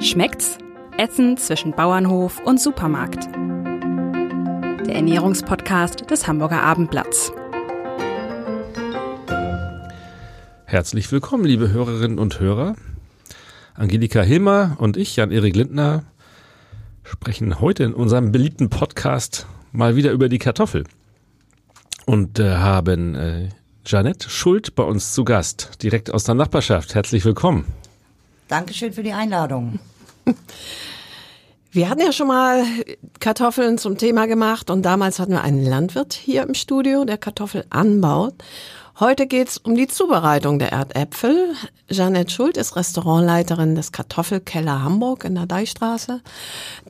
Schmeckt's? 0.00 0.58
Essen 0.98 1.38
zwischen 1.38 1.72
Bauernhof 1.72 2.40
und 2.44 2.60
Supermarkt. 2.60 3.28
Der 4.86 4.94
Ernährungspodcast 4.94 6.10
des 6.10 6.26
Hamburger 6.26 6.62
Abendblatts. 6.62 7.32
Herzlich 10.66 11.10
willkommen, 11.10 11.46
liebe 11.46 11.70
Hörerinnen 11.70 12.18
und 12.18 12.38
Hörer. 12.40 12.76
Angelika 13.74 14.20
Hilmer 14.20 14.76
und 14.78 14.98
ich, 14.98 15.16
Jan-Erik 15.16 15.56
Lindner, 15.56 16.04
sprechen 17.02 17.60
heute 17.60 17.84
in 17.84 17.94
unserem 17.94 18.32
beliebten 18.32 18.68
Podcast 18.68 19.46
mal 19.72 19.96
wieder 19.96 20.12
über 20.12 20.28
die 20.28 20.38
Kartoffel 20.38 20.84
und 22.04 22.38
äh, 22.38 22.56
haben 22.56 23.14
äh, 23.14 23.48
Janette 23.86 24.28
Schuld 24.28 24.74
bei 24.74 24.82
uns 24.82 25.14
zu 25.14 25.24
Gast, 25.24 25.82
direkt 25.82 26.12
aus 26.12 26.24
der 26.24 26.34
Nachbarschaft. 26.34 26.94
Herzlich 26.94 27.24
willkommen. 27.24 27.64
Dankeschön 28.48 28.92
für 28.92 29.02
die 29.02 29.12
Einladung. 29.12 29.80
Wir 31.72 31.90
hatten 31.90 32.00
ja 32.00 32.12
schon 32.12 32.28
mal 32.28 32.64
Kartoffeln 33.20 33.76
zum 33.76 33.98
Thema 33.98 34.26
gemacht 34.26 34.70
und 34.70 34.82
damals 34.82 35.18
hatten 35.18 35.32
wir 35.32 35.42
einen 35.42 35.64
Landwirt 35.64 36.14
hier 36.14 36.42
im 36.42 36.54
Studio, 36.54 37.04
der 37.04 37.18
Kartoffel 37.18 37.64
anbaut. 37.70 38.34
Heute 38.98 39.26
geht's 39.26 39.58
um 39.58 39.74
die 39.74 39.88
Zubereitung 39.88 40.58
der 40.58 40.72
Erdäpfel. 40.72 41.54
Jeanette 41.88 42.32
Schuld 42.32 42.56
ist 42.56 42.74
Restaurantleiterin 42.74 43.76
des 43.76 43.92
Kartoffelkeller 43.92 44.82
Hamburg 44.82 45.24
in 45.24 45.36
der 45.36 45.46
Deichstraße, 45.46 46.20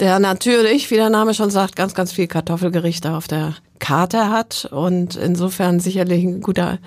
der 0.00 0.18
natürlich, 0.18 0.91
wie 0.91 0.96
der 0.96 1.10
Name 1.10 1.34
schon 1.34 1.50
sagt, 1.50 1.77
ganz, 1.77 1.95
ganz 1.95 2.12
viel 2.12 2.27
Kartoffelgerichte 2.27 3.12
auf 3.12 3.28
der 3.28 3.54
Karte 3.78 4.30
hat 4.30 4.66
und 4.70 5.16
insofern 5.16 5.80
sicherlich 5.80 6.27
eine 6.27 6.40
gute, 6.40 6.78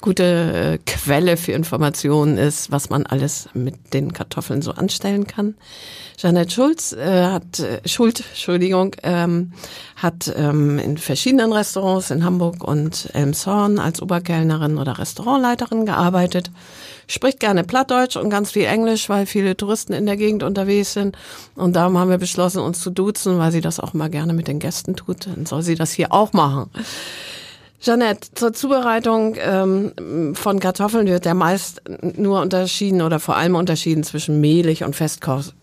gute 0.00 0.24
äh, 0.24 0.78
Quelle 0.86 1.36
für 1.36 1.52
Informationen 1.52 2.38
ist, 2.38 2.70
was 2.70 2.88
man 2.88 3.04
alles 3.04 3.50
mit 3.52 3.92
den 3.92 4.14
Kartoffeln 4.14 4.62
so 4.62 4.72
anstellen 4.72 5.26
kann. 5.26 5.54
Jeanette 6.16 6.50
Schulz 6.50 6.92
äh, 6.92 7.24
hat 7.24 7.60
äh, 7.60 7.86
Schuld, 7.86 8.24
Entschuldigung, 8.30 8.96
ähm, 9.02 9.52
hat 9.96 10.32
ähm, 10.34 10.78
in 10.78 10.98
verschiedenen 10.98 11.52
Restaurants 11.52 12.10
in 12.10 12.24
Hamburg 12.24 12.64
und 12.64 13.10
Elmshorn 13.12 13.78
als 13.78 14.00
Oberkellnerin 14.00 14.78
oder 14.78 14.98
Restaurantleiterin 14.98 15.84
gearbeitet 15.84 16.50
spricht 17.10 17.40
gerne 17.40 17.64
Plattdeutsch 17.64 18.16
und 18.16 18.30
ganz 18.30 18.52
viel 18.52 18.64
Englisch, 18.64 19.08
weil 19.08 19.26
viele 19.26 19.56
Touristen 19.56 19.92
in 19.92 20.06
der 20.06 20.16
Gegend 20.16 20.42
unterwegs 20.42 20.92
sind. 20.92 21.16
Und 21.56 21.74
darum 21.76 21.98
haben 21.98 22.10
wir 22.10 22.18
beschlossen, 22.18 22.60
uns 22.60 22.80
zu 22.80 22.90
duzen, 22.90 23.38
weil 23.38 23.52
sie 23.52 23.60
das 23.60 23.80
auch 23.80 23.92
mal 23.92 24.08
gerne 24.08 24.32
mit 24.32 24.48
den 24.48 24.58
Gästen 24.58 24.96
tut. 24.96 25.26
Dann 25.26 25.46
soll 25.46 25.62
sie 25.62 25.74
das 25.74 25.92
hier 25.92 26.12
auch 26.12 26.32
machen. 26.32 26.70
Jeanette, 27.80 28.28
zur 28.34 28.52
Zubereitung 28.52 29.36
ähm, 29.38 30.34
von 30.34 30.60
Kartoffeln 30.60 31.06
wird 31.06 31.24
ja 31.24 31.32
meist 31.32 31.82
nur 32.02 32.42
unterschieden 32.42 33.00
oder 33.00 33.18
vor 33.18 33.36
allem 33.36 33.54
unterschieden 33.54 34.04
zwischen 34.04 34.40
mehlig 34.40 34.84
und 34.84 34.94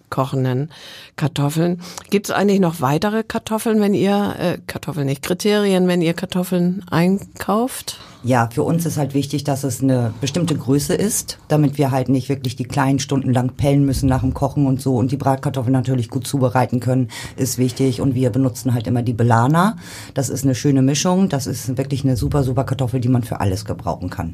festkochenden 0.07 0.69
Kartoffeln. 1.15 1.81
Gibt 2.09 2.29
es 2.29 2.35
eigentlich 2.35 2.59
noch 2.59 2.81
weitere 2.81 3.23
Kartoffeln, 3.23 3.81
wenn 3.81 3.93
ihr 3.93 4.35
äh, 4.39 4.57
Kartoffeln 4.67 5.07
nicht 5.07 5.21
Kriterien, 5.21 5.87
wenn 5.87 6.01
ihr 6.01 6.13
Kartoffeln 6.13 6.83
einkauft? 6.89 7.99
Ja, 8.23 8.49
für 8.51 8.63
uns 8.63 8.85
ist 8.85 8.97
halt 8.97 9.13
wichtig, 9.13 9.43
dass 9.43 9.63
es 9.63 9.81
eine 9.81 10.13
bestimmte 10.21 10.55
Größe 10.55 10.93
ist, 10.95 11.37
damit 11.47 11.77
wir 11.77 11.91
halt 11.91 12.09
nicht 12.09 12.29
wirklich 12.29 12.55
die 12.55 12.65
kleinen 12.65 12.99
Stunden 12.99 13.31
lang 13.31 13.51
pellen 13.55 13.85
müssen 13.85 14.09
nach 14.09 14.21
dem 14.21 14.33
Kochen 14.33 14.65
und 14.65 14.81
so 14.81 14.95
und 14.95 15.11
die 15.11 15.17
Bratkartoffeln 15.17 15.73
natürlich 15.73 16.09
gut 16.09 16.27
zubereiten 16.27 16.79
können, 16.79 17.09
ist 17.35 17.57
wichtig 17.57 18.01
und 18.01 18.15
wir 18.15 18.29
benutzen 18.29 18.73
halt 18.73 18.87
immer 18.87 19.03
die 19.03 19.13
Belana. 19.13 19.77
Das 20.13 20.29
ist 20.29 20.43
eine 20.43 20.55
schöne 20.55 20.81
Mischung, 20.81 21.29
das 21.29 21.47
ist 21.47 21.77
wirklich 21.77 22.03
eine 22.03 22.17
super, 22.17 22.43
super 22.43 22.63
Kartoffel, 22.63 22.99
die 22.99 23.09
man 23.09 23.23
für 23.23 23.39
alles 23.39 23.65
gebrauchen 23.65 24.09
kann. 24.09 24.33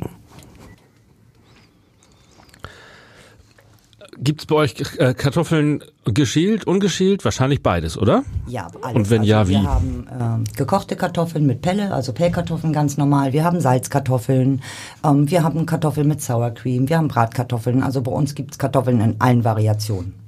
Gibt 4.24 4.42
es 4.42 4.46
bei 4.46 4.56
euch 4.56 4.76
äh, 5.00 5.14
Kartoffeln 5.14 5.84
geschält, 6.06 6.66
ungeschält? 6.66 7.26
Wahrscheinlich 7.26 7.62
beides, 7.62 7.98
oder? 7.98 8.24
Ja, 8.48 8.70
alles. 8.82 8.96
Und 8.96 9.10
wenn 9.10 9.22
also 9.22 9.32
ja, 9.32 9.48
wie? 9.50 9.52
Wir 9.54 9.64
haben 9.64 10.08
äh, 10.48 10.58
gekochte 10.58 10.96
Kartoffeln 10.96 11.46
mit 11.46 11.62
Pelle, 11.62 11.94
also 11.94 12.14
Pellkartoffeln 12.14 12.72
ganz 12.72 12.96
normal. 12.96 13.34
Wir 13.34 13.44
haben 13.44 13.60
Salzkartoffeln. 13.60 14.62
Ähm, 15.04 15.30
wir 15.30 15.44
haben 15.44 15.66
Kartoffeln 15.66 16.08
mit 16.08 16.22
Sour 16.22 16.52
Cream. 16.52 16.88
Wir 16.88 16.98
haben 17.00 17.10
Bratkartoffeln. 17.10 17.84
Also 17.84 18.02
bei 18.02 18.12
uns 18.12 18.34
gibt's 18.34 18.58
Kartoffeln 18.58 19.02
in 19.02 19.16
allen 19.20 19.44
Variationen. 19.44 20.23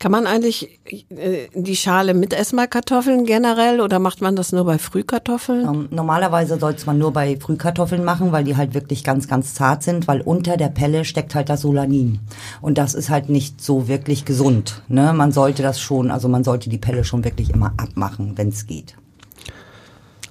Kann 0.00 0.12
man 0.12 0.26
eigentlich 0.26 0.80
äh, 1.10 1.48
die 1.54 1.76
Schale 1.76 2.14
mitessen 2.14 2.56
bei 2.56 2.66
Kartoffeln 2.66 3.24
generell 3.24 3.80
oder 3.80 3.98
macht 3.98 4.20
man 4.20 4.36
das 4.36 4.52
nur 4.52 4.64
bei 4.64 4.78
Frühkartoffeln? 4.78 5.66
Ähm, 5.66 5.88
normalerweise 5.90 6.58
sollte 6.58 6.84
man 6.86 6.98
nur 6.98 7.12
bei 7.12 7.38
Frühkartoffeln 7.38 8.04
machen, 8.04 8.32
weil 8.32 8.44
die 8.44 8.56
halt 8.56 8.74
wirklich 8.74 9.04
ganz, 9.04 9.28
ganz 9.28 9.54
zart 9.54 9.82
sind, 9.82 10.06
weil 10.08 10.20
unter 10.20 10.56
der 10.56 10.68
Pelle 10.68 11.04
steckt 11.04 11.34
halt 11.34 11.48
das 11.48 11.62
Solanin. 11.62 12.20
Und 12.60 12.76
das 12.76 12.94
ist 12.94 13.08
halt 13.08 13.28
nicht 13.28 13.62
so 13.62 13.88
wirklich 13.88 14.24
gesund. 14.24 14.82
Ne? 14.88 15.12
Man 15.12 15.32
sollte 15.32 15.62
das 15.62 15.80
schon, 15.80 16.10
also 16.10 16.28
man 16.28 16.44
sollte 16.44 16.68
die 16.68 16.78
Pelle 16.78 17.04
schon 17.04 17.24
wirklich 17.24 17.50
immer 17.50 17.72
abmachen, 17.76 18.36
wenn 18.36 18.48
es 18.48 18.66
geht. 18.66 18.96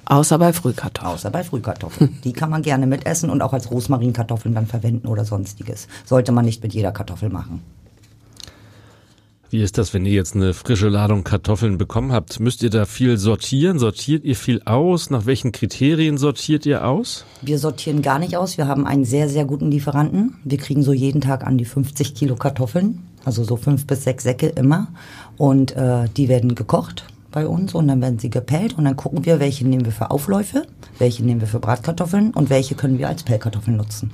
Außer 0.06 0.38
bei 0.38 0.51
Frühkartoffeln. 0.51 1.13
Außer 1.13 1.30
bei 1.31 1.44
Frühkartoffeln. 1.44 2.19
Die 2.24 2.34
kann 2.34 2.50
man 2.50 2.62
gerne 2.62 2.85
mitessen 2.85 3.30
und 3.30 3.41
auch 3.41 3.53
als 3.53 3.72
Rosmarinkartoffeln 3.72 4.53
dann 4.53 4.68
verwenden 4.68 5.07
oder 5.07 5.24
sonstiges. 5.24 5.88
Sollte 6.06 6.31
man 6.34 6.45
nicht 6.45 6.62
mit 6.62 6.74
jeder 6.74 6.91
Kartoffel 6.91 7.30
machen. 7.30 7.63
Wie 9.53 9.61
ist 9.61 9.77
das, 9.77 9.93
wenn 9.93 10.03
ihr 10.07 10.13
jetzt 10.13 10.35
eine 10.35 10.55
frische 10.55 10.89
Ladung 10.89 11.23
Kartoffeln 11.23 11.77
bekommen 11.77 12.11
habt? 12.11 12.39
Müsst 12.39 12.63
ihr 12.63 12.71
da 12.71 12.87
viel 12.87 13.19
sortieren? 13.19 13.77
Sortiert 13.77 14.25
ihr 14.25 14.35
viel 14.35 14.63
aus? 14.63 15.11
Nach 15.11 15.27
welchen 15.27 15.51
Kriterien 15.51 16.17
sortiert 16.17 16.65
ihr 16.65 16.87
aus? 16.87 17.23
Wir 17.43 17.59
sortieren 17.59 18.01
gar 18.01 18.17
nicht 18.17 18.35
aus. 18.35 18.57
Wir 18.57 18.67
haben 18.67 18.87
einen 18.87 19.05
sehr, 19.05 19.29
sehr 19.29 19.45
guten 19.45 19.69
Lieferanten. 19.69 20.37
Wir 20.43 20.57
kriegen 20.57 20.81
so 20.81 20.91
jeden 20.91 21.21
Tag 21.21 21.45
an 21.45 21.59
die 21.59 21.65
50 21.65 22.15
Kilo 22.15 22.35
Kartoffeln. 22.35 23.03
Also 23.25 23.43
so 23.43 23.55
fünf 23.55 23.85
bis 23.85 24.05
sechs 24.05 24.23
Säcke 24.23 24.47
immer. 24.47 24.87
Und 25.37 25.75
äh, 25.75 26.09
die 26.17 26.29
werden 26.29 26.55
gekocht 26.55 27.05
bei 27.31 27.45
uns 27.45 27.75
und 27.75 27.87
dann 27.87 28.01
werden 28.01 28.17
sie 28.17 28.31
gepellt 28.31 28.75
und 28.75 28.85
dann 28.85 28.95
gucken 28.95 29.23
wir, 29.23 29.39
welche 29.39 29.67
nehmen 29.67 29.85
wir 29.85 29.91
für 29.91 30.09
Aufläufe, 30.09 30.63
welche 30.97 31.23
nehmen 31.23 31.41
wir 31.41 31.47
für 31.47 31.59
Bratkartoffeln 31.59 32.31
und 32.31 32.49
welche 32.49 32.73
können 32.73 32.97
wir 32.97 33.07
als 33.07 33.21
Pellkartoffeln 33.21 33.77
nutzen. 33.77 34.09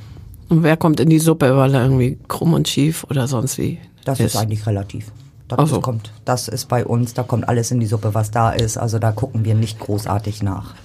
Und 0.50 0.64
wer 0.64 0.76
kommt 0.76 1.00
in 1.00 1.10
die 1.10 1.20
Suppe, 1.20 1.56
weil 1.56 1.74
er 1.76 1.84
irgendwie 1.84 2.18
krumm 2.28 2.52
und 2.52 2.68
schief 2.68 3.06
oder 3.10 3.26
sonst 3.30 3.58
wie 3.58 3.78
Das 4.04 4.20
ist, 4.20 4.36
eigentlich 4.36 4.68
relativ. 4.68 5.14
Das 5.50 5.70
so. 5.70 5.82
kommt, 5.82 6.12
das 6.26 6.48
ist 6.48 6.68
bei 6.68 6.86
uns, 6.86 7.14
da 7.14 7.24
kommt 7.24 7.50
alles 7.50 7.72
in 7.72 7.80
die 7.80 7.88
Suppe, 7.88 8.14
was 8.14 8.32
da 8.32 8.52
ist. 8.52 8.78
Also 8.78 9.00
da 9.00 9.12
gucken 9.12 9.46
wir 9.46 9.56
nicht 9.56 9.80
großartig 9.80 10.44
nach. 10.44 10.76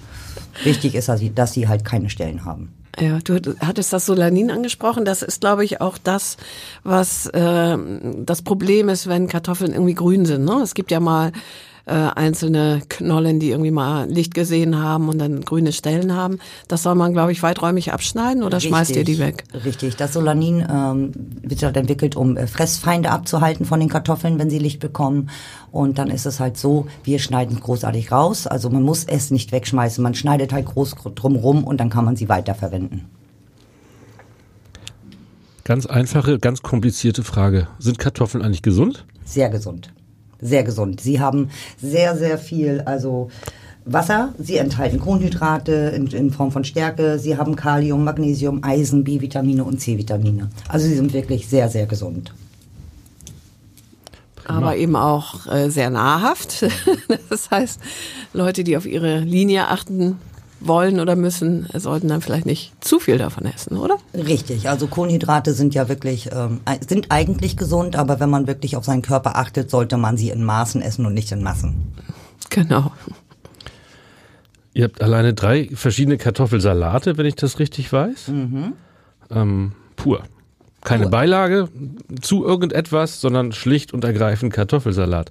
Wichtig 0.62 0.94
ist, 0.94 1.08
dass 1.08 1.20
sie, 1.20 1.34
dass 1.34 1.52
sie 1.52 1.68
halt 1.68 1.84
keine 1.84 2.08
Stellen 2.10 2.44
haben. 2.44 2.72
Ja, 2.98 3.18
du 3.18 3.40
du 3.40 3.56
hattest 3.58 3.92
das 3.92 4.06
Solanin 4.06 4.50
angesprochen. 4.50 5.04
Das 5.04 5.22
ist, 5.22 5.40
glaube 5.40 5.64
ich, 5.64 5.80
auch 5.80 5.98
das, 5.98 6.36
was 6.84 7.26
äh, 7.26 7.76
das 8.24 8.42
Problem 8.42 8.88
ist, 8.88 9.08
wenn 9.08 9.28
Kartoffeln 9.28 9.72
irgendwie 9.72 9.94
grün 9.94 10.26
sind. 10.26 10.44
Ne? 10.44 10.60
Es 10.62 10.74
gibt 10.74 10.90
ja 10.90 11.00
mal 11.00 11.32
äh, 11.86 11.92
einzelne 11.92 12.82
Knollen, 12.88 13.40
die 13.40 13.50
irgendwie 13.50 13.70
mal 13.70 14.08
Licht 14.08 14.34
gesehen 14.34 14.80
haben 14.80 15.08
und 15.08 15.18
dann 15.18 15.42
grüne 15.42 15.72
Stellen 15.72 16.14
haben. 16.14 16.38
Das 16.68 16.82
soll 16.82 16.94
man, 16.94 17.12
glaube 17.12 17.32
ich, 17.32 17.42
weiträumig 17.42 17.92
abschneiden 17.92 18.42
oder 18.42 18.60
schmeißt 18.60 18.96
ihr 18.96 19.04
die 19.04 19.18
weg? 19.18 19.44
Richtig. 19.64 19.96
Das 19.96 20.14
Solanin 20.14 20.66
ähm, 20.70 21.12
wird 21.42 21.62
halt 21.62 21.76
entwickelt, 21.76 22.16
um 22.16 22.36
äh, 22.36 22.46
Fressfeinde 22.46 23.10
abzuhalten 23.10 23.66
von 23.66 23.80
den 23.80 23.88
Kartoffeln, 23.88 24.38
wenn 24.38 24.50
sie 24.50 24.58
Licht 24.58 24.80
bekommen. 24.80 25.28
Und 25.70 25.98
dann 25.98 26.08
ist 26.08 26.24
es 26.24 26.40
halt 26.40 26.56
so, 26.56 26.86
wir 27.02 27.18
schneiden 27.18 27.60
großartig 27.60 28.10
raus. 28.12 28.46
Also 28.46 28.70
man 28.70 28.82
muss 28.82 29.04
es 29.04 29.30
nicht 29.30 29.52
wegschmeißen. 29.52 30.02
Man 30.02 30.14
schneidet 30.14 30.52
halt 30.52 30.66
groß 30.66 30.94
drumrum 31.14 31.64
und 31.64 31.78
dann 31.80 31.90
kann 31.90 32.04
man 32.04 32.16
sie 32.16 32.28
weiterverwenden. 32.28 33.06
Ganz 35.64 35.86
einfache, 35.86 36.38
ganz 36.38 36.62
komplizierte 36.62 37.24
Frage. 37.24 37.68
Sind 37.78 37.98
Kartoffeln 37.98 38.44
eigentlich 38.44 38.62
gesund? 38.62 39.06
Sehr 39.24 39.48
gesund. 39.48 39.92
Sehr 40.44 40.62
gesund. 40.62 41.00
Sie 41.00 41.20
haben 41.20 41.48
sehr, 41.80 42.18
sehr 42.18 42.36
viel, 42.36 42.82
also 42.82 43.30
Wasser. 43.86 44.34
Sie 44.38 44.58
enthalten 44.58 45.00
Kohlenhydrate 45.00 45.72
in, 45.96 46.06
in 46.08 46.30
Form 46.30 46.52
von 46.52 46.64
Stärke. 46.64 47.18
Sie 47.18 47.38
haben 47.38 47.56
Kalium, 47.56 48.04
Magnesium, 48.04 48.62
Eisen, 48.62 49.04
B-Vitamine 49.04 49.64
und 49.64 49.80
C-Vitamine. 49.80 50.50
Also 50.68 50.86
sie 50.86 50.96
sind 50.96 51.14
wirklich 51.14 51.48
sehr, 51.48 51.70
sehr 51.70 51.86
gesund. 51.86 52.34
Aber 54.46 54.76
eben 54.76 54.96
auch 54.96 55.46
äh, 55.46 55.70
sehr 55.70 55.88
nahrhaft. 55.88 56.66
das 57.30 57.50
heißt, 57.50 57.80
Leute, 58.34 58.64
die 58.64 58.76
auf 58.76 58.84
ihre 58.84 59.20
Linie 59.20 59.68
achten 59.68 60.18
wollen 60.60 61.00
oder 61.00 61.16
müssen, 61.16 61.66
sollten 61.74 62.08
dann 62.08 62.20
vielleicht 62.20 62.46
nicht 62.46 62.72
zu 62.82 62.98
viel 62.98 63.18
davon 63.18 63.44
essen, 63.44 63.76
oder? 63.76 63.98
Richtig, 64.14 64.68
also 64.68 64.86
Kohlenhydrate 64.86 65.52
sind 65.52 65.74
ja 65.74 65.88
wirklich, 65.88 66.30
ähm, 66.32 66.60
sind 66.86 67.06
eigentlich 67.10 67.56
gesund, 67.56 67.96
aber 67.96 68.20
wenn 68.20 68.30
man 68.30 68.46
wirklich 68.46 68.76
auf 68.76 68.84
seinen 68.84 69.02
Körper 69.02 69.36
achtet, 69.36 69.70
sollte 69.70 69.96
man 69.96 70.16
sie 70.16 70.30
in 70.30 70.44
Maßen 70.44 70.80
essen 70.80 71.06
und 71.06 71.14
nicht 71.14 71.30
in 71.32 71.42
Massen. 71.42 71.92
Genau. 72.50 72.92
Ihr 74.72 74.84
habt 74.84 75.02
alleine 75.02 75.34
drei 75.34 75.68
verschiedene 75.72 76.18
Kartoffelsalate, 76.18 77.16
wenn 77.16 77.26
ich 77.26 77.36
das 77.36 77.58
richtig 77.58 77.92
weiß. 77.92 78.30
Ähm, 79.30 79.72
pur. 79.96 80.22
Keine 80.82 81.04
Pur. 81.04 81.10
Beilage 81.10 81.68
zu 82.20 82.44
irgendetwas, 82.44 83.20
sondern 83.20 83.52
schlicht 83.52 83.94
und 83.94 84.04
ergreifend 84.04 84.52
Kartoffelsalat. 84.52 85.30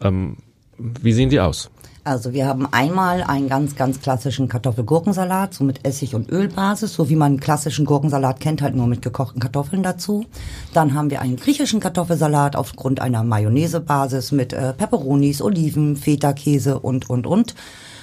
Ähm, 0.00 0.38
wie 0.78 1.12
sehen 1.12 1.28
die 1.28 1.40
aus? 1.40 1.70
Also 2.08 2.32
wir 2.32 2.46
haben 2.46 2.66
einmal 2.72 3.22
einen 3.22 3.50
ganz, 3.50 3.76
ganz 3.76 4.00
klassischen 4.00 4.48
Kartoffelgurkensalat, 4.48 5.52
so 5.52 5.62
mit 5.62 5.84
Essig- 5.84 6.14
und 6.14 6.32
Ölbasis, 6.32 6.94
so 6.94 7.10
wie 7.10 7.16
man 7.16 7.32
einen 7.32 7.40
klassischen 7.40 7.84
Gurkensalat 7.84 8.40
kennt, 8.40 8.62
halt 8.62 8.74
nur 8.74 8.86
mit 8.86 9.02
gekochten 9.02 9.40
Kartoffeln 9.40 9.82
dazu. 9.82 10.24
Dann 10.72 10.94
haben 10.94 11.10
wir 11.10 11.20
einen 11.20 11.36
griechischen 11.36 11.80
Kartoffelsalat 11.80 12.56
aufgrund 12.56 13.00
einer 13.00 13.24
Mayonnaise-Basis 13.24 14.32
mit 14.32 14.54
äh, 14.54 14.72
Peperonis, 14.72 15.42
Oliven, 15.42 15.96
Feta-Käse 15.96 16.78
und, 16.78 17.10
und, 17.10 17.26
und. 17.26 17.54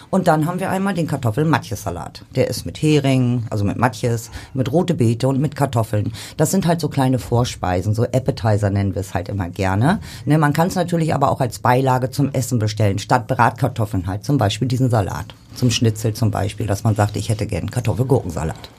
Und 0.10 0.28
dann 0.28 0.46
haben 0.46 0.60
wir 0.60 0.70
einmal 0.70 0.94
den 0.94 1.08
Kartoffel-Matjes-Salat. 1.08 2.24
Der 2.36 2.48
ist 2.48 2.66
mit 2.66 2.82
Hering, 2.82 3.46
also 3.50 3.64
mit 3.64 3.78
Matjes, 3.78 4.32
mit 4.54 4.72
rote 4.72 4.94
Beete 4.94 5.28
und 5.28 5.40
mit 5.40 5.56
Kartoffeln. 5.56 6.14
Das 6.38 6.52
sind 6.52 6.66
halt 6.68 6.82
so 6.82 6.90
kleine 6.90 7.20
Vorspeisen, 7.20 7.94
so 7.94 8.04
Appetizer 8.04 8.70
nennen 8.70 8.96
wir 8.96 9.02
es 9.02 9.14
halt 9.14 9.30
immer 9.30 9.50
gerne. 9.50 10.00
Ne, 10.26 10.38
man 10.38 10.54
kann 10.54 10.68
es 10.68 10.76
natürlich 10.76 11.14
aber 11.14 11.30
auch 11.32 11.42
als 11.42 11.60
Beilage 11.60 12.12
zum 12.12 12.32
Essen 12.34 12.60
bestellen, 12.60 13.00
statt 13.00 13.28
Bratkartoffeln 13.28 14.08
halt, 14.08 14.26
zum 14.26 14.38
Beispiel 14.38 14.68
diesen 14.68 14.90
Salat. 14.90 15.34
Zum 15.56 15.72
Schnitzel 15.72 16.14
zum 16.14 16.32
Beispiel, 16.32 16.68
dass 16.68 16.84
man 16.84 16.96
sagt, 16.96 17.16
ich 17.16 17.30
hätte 17.30 17.48
gern 17.48 17.72
Kartoffelgurkensalat. 17.72 18.70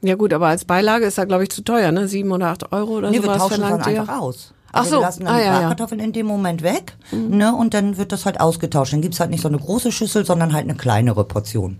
Ja 0.00 0.14
gut, 0.16 0.32
aber 0.32 0.48
als 0.48 0.64
Beilage 0.64 1.06
ist 1.06 1.18
er, 1.18 1.26
glaube 1.26 1.42
ich, 1.44 1.50
zu 1.50 1.62
teuer, 1.62 1.92
ne? 1.92 2.08
Sieben 2.08 2.30
oder 2.32 2.48
acht 2.48 2.72
Euro 2.72 2.98
oder 2.98 3.10
Nee, 3.10 3.16
wir 3.16 3.22
sowas 3.24 3.38
tauschen 3.38 3.54
es 3.54 3.60
dann 3.60 3.68
verlangt 3.68 3.86
ihr. 3.94 4.00
einfach 4.00 4.20
aus. 4.20 4.53
Ach 4.74 4.80
Also 4.80 4.90
so, 4.90 4.96
wir 4.96 5.00
lassen 5.02 5.24
dann 5.24 5.34
ah, 5.34 5.38
die 5.38 5.44
ja, 5.44 5.52
ja. 5.52 5.58
Bratkartoffeln 5.60 6.00
in 6.00 6.12
dem 6.12 6.26
Moment 6.26 6.62
weg, 6.62 6.96
ne, 7.12 7.54
und 7.54 7.72
dann 7.74 7.96
wird 7.96 8.12
das 8.12 8.26
halt 8.26 8.40
ausgetauscht. 8.40 8.92
Dann 8.92 9.00
gibt's 9.02 9.20
halt 9.20 9.30
nicht 9.30 9.40
so 9.42 9.48
eine 9.48 9.58
große 9.58 9.92
Schüssel, 9.92 10.26
sondern 10.26 10.52
halt 10.52 10.64
eine 10.64 10.74
kleinere 10.74 11.24
Portion. 11.24 11.78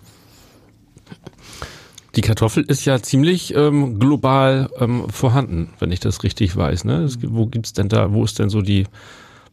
Die 2.16 2.20
Kartoffel 2.20 2.62
ist 2.64 2.84
ja 2.84 3.02
ziemlich 3.02 3.54
ähm, 3.56 3.98
global 3.98 4.70
ähm, 4.78 5.08
vorhanden, 5.10 5.70
wenn 5.80 5.90
ich 5.90 5.98
das 5.98 6.22
richtig 6.22 6.56
weiß. 6.56 6.84
Ne? 6.84 7.02
Es, 7.02 7.18
gibt- 7.18 7.34
wo 7.34 7.46
gibt's 7.46 7.72
denn 7.72 7.88
da, 7.88 8.12
wo 8.12 8.22
ist 8.24 8.38
denn 8.38 8.50
so 8.50 8.62
die, 8.62 8.86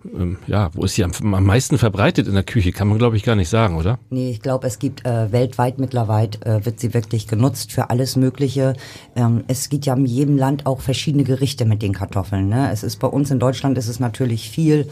ähm, 0.06 0.38
ja, 0.48 0.70
wo 0.74 0.84
ist 0.84 0.96
sie 0.96 1.04
am, 1.04 1.12
am 1.34 1.46
meisten 1.46 1.78
verbreitet 1.78 2.28
in 2.28 2.34
der 2.34 2.44
Küche? 2.44 2.72
Kann 2.72 2.88
man 2.88 2.98
glaube 2.98 3.18
ich 3.18 3.24
gar 3.24 3.36
nicht 3.36 3.50
sagen, 3.50 3.78
oder? 3.78 4.00
Nee, 4.10 4.32
ich 4.32 4.42
glaube, 4.42 4.68
es 4.68 4.80
gibt 4.80 5.06
äh, 5.06 5.32
weltweit 5.32 5.80
mittlerweile, 5.80 6.32
äh, 6.46 6.66
wird 6.66 6.80
sie 6.80 6.94
wirklich 6.94 7.28
genutzt 7.28 7.72
für 7.72 7.90
alles 7.90 8.16
Mögliche. 8.16 8.74
Ähm, 9.16 9.44
es 9.48 9.70
gibt 9.70 9.86
ja 9.86 9.94
in 9.94 10.06
jedem 10.06 10.38
Land 10.38 10.66
auch 10.66 10.82
verschiedene 10.82 11.24
Gerichte 11.24 11.66
mit 11.66 11.82
den 11.82 11.94
Kartoffeln. 11.94 12.50
Ne? 12.50 12.72
Es 12.72 12.84
ist 12.84 12.98
bei 12.98 13.08
uns 13.08 13.32
in 13.32 13.40
Deutschland 13.40 13.78
ist 13.78 13.88
es 13.88 14.00
natürlich 14.00 14.50
viel 14.50 14.88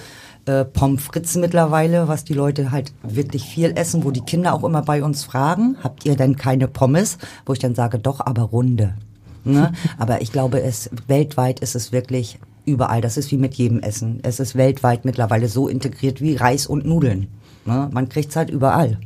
äh, 0.45 0.65
Pommes 0.65 1.03
frites 1.03 1.35
mittlerweile, 1.35 2.07
was 2.07 2.23
die 2.23 2.33
Leute 2.33 2.71
halt 2.71 2.93
wirklich 3.03 3.43
viel 3.43 3.73
essen, 3.75 4.03
wo 4.03 4.11
die 4.11 4.21
Kinder 4.21 4.53
auch 4.53 4.63
immer 4.63 4.81
bei 4.81 5.03
uns 5.03 5.23
fragen, 5.23 5.77
habt 5.83 6.05
ihr 6.05 6.15
denn 6.15 6.35
keine 6.35 6.67
Pommes? 6.67 7.17
Wo 7.45 7.53
ich 7.53 7.59
dann 7.59 7.75
sage, 7.75 7.99
doch, 7.99 8.19
aber 8.19 8.43
runde. 8.43 8.95
Ne? 9.43 9.73
aber 9.97 10.21
ich 10.21 10.31
glaube, 10.31 10.61
es 10.61 10.89
weltweit 11.07 11.59
ist 11.59 11.75
es 11.75 11.91
wirklich 11.91 12.39
überall. 12.69 13.01
Das 13.01 13.17
ist 13.17 13.31
wie 13.31 13.37
mit 13.37 13.55
jedem 13.55 13.79
Essen. 13.79 14.19
Es 14.23 14.39
ist 14.39 14.55
weltweit 14.55 15.05
mittlerweile 15.05 15.47
so 15.47 15.67
integriert 15.67 16.21
wie 16.21 16.35
Reis 16.35 16.67
und 16.67 16.85
Nudeln. 16.85 17.27
Ne? 17.65 17.89
Man 17.91 18.09
kriegt's 18.09 18.35
halt 18.35 18.49
überall. 18.49 18.99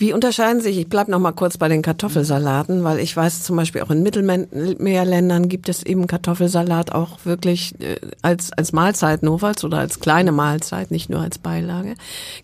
Wie 0.00 0.14
unterscheiden 0.14 0.62
sich, 0.62 0.78
ich 0.78 0.88
bleib 0.88 1.08
noch 1.08 1.18
mal 1.18 1.32
kurz 1.32 1.58
bei 1.58 1.68
den 1.68 1.82
Kartoffelsalaten, 1.82 2.84
weil 2.84 3.00
ich 3.00 3.14
weiß 3.14 3.42
zum 3.42 3.56
Beispiel 3.56 3.82
auch 3.82 3.90
in 3.90 4.02
Mittelmeerländern 4.02 5.50
gibt 5.50 5.68
es 5.68 5.82
eben 5.82 6.06
Kartoffelsalat 6.06 6.92
auch 6.92 7.18
wirklich 7.24 7.74
äh, 7.82 7.96
als, 8.22 8.50
als 8.54 8.72
Mahlzeit 8.72 9.22
notfalls 9.22 9.62
oder 9.62 9.76
als 9.76 10.00
kleine 10.00 10.32
Mahlzeit, 10.32 10.90
nicht 10.90 11.10
nur 11.10 11.20
als 11.20 11.36
Beilage. 11.36 11.96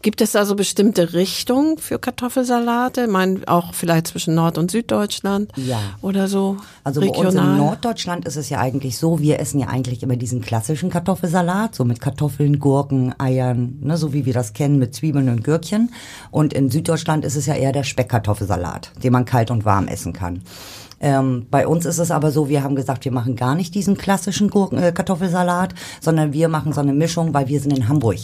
Gibt 0.03 0.21
es 0.21 0.33
da 0.33 0.45
so 0.45 0.55
bestimmte 0.55 1.15
Richtungen 1.15 1.79
für 1.79 1.99
Kartoffelsalate? 1.99 3.05
Ich 3.05 3.11
meine, 3.11 3.41
auch 3.47 3.73
vielleicht 3.73 4.09
zwischen 4.09 4.35
Nord- 4.35 4.59
und 4.59 4.71
Süddeutschland 4.71 5.51
Ja. 5.57 5.81
oder 6.03 6.29
so 6.29 6.59
Also 6.85 7.01
bei 7.01 7.09
uns 7.09 7.19
regional? 7.29 7.53
in 7.53 7.57
Norddeutschland 7.57 8.27
ist 8.27 8.37
es 8.37 8.51
ja 8.51 8.59
eigentlich 8.59 8.99
so, 8.99 9.19
wir 9.19 9.41
essen 9.41 9.61
ja 9.61 9.69
eigentlich 9.69 10.03
immer 10.03 10.17
diesen 10.17 10.43
klassischen 10.43 10.91
Kartoffelsalat, 10.91 11.75
so 11.75 11.87
mit 11.87 12.03
Kartoffeln, 12.03 12.59
Gurken, 12.59 13.15
Eiern, 13.19 13.79
ne, 13.81 13.97
so 13.97 14.13
wie 14.13 14.27
wir 14.27 14.35
das 14.35 14.53
kennen, 14.53 14.79
mit 14.79 14.95
Zwiebeln 14.95 15.31
und 15.31 15.43
Gürkchen. 15.43 15.91
Und 16.31 16.53
in 16.53 16.71
Süddeutschland 16.71 17.25
ist 17.25 17.35
es 17.37 17.46
ja 17.47 17.55
eher 17.55 17.73
der 17.73 17.85
Speckkartoffelsalat, 17.85 18.93
den 19.03 19.13
man 19.13 19.25
kalt 19.25 19.51
und 19.51 19.65
warm 19.65 19.89
essen 19.89 20.13
kann. 20.13 20.43
Ähm, 21.01 21.47
bei 21.51 21.67
uns 21.67 21.85
ist 21.85 21.99
es 21.99 22.11
aber 22.11 22.31
so, 22.31 22.49
wir 22.49 22.63
haben 22.63 22.75
gesagt, 22.75 23.05
wir 23.05 23.13
machen 23.13 23.37
gar 23.37 23.55
nicht 23.55 23.75
diesen 23.75 23.97
klassischen 23.97 24.49
Gurken, 24.49 24.79
äh, 24.79 24.93
Kartoffelsalat, 24.93 25.75
sondern 26.01 26.33
wir 26.33 26.49
machen 26.49 26.73
so 26.73 26.81
eine 26.81 26.95
Mischung, 26.95 27.35
weil 27.35 27.49
wir 27.49 27.61
sind 27.61 27.77
in 27.77 27.89
Hamburg. 27.89 28.19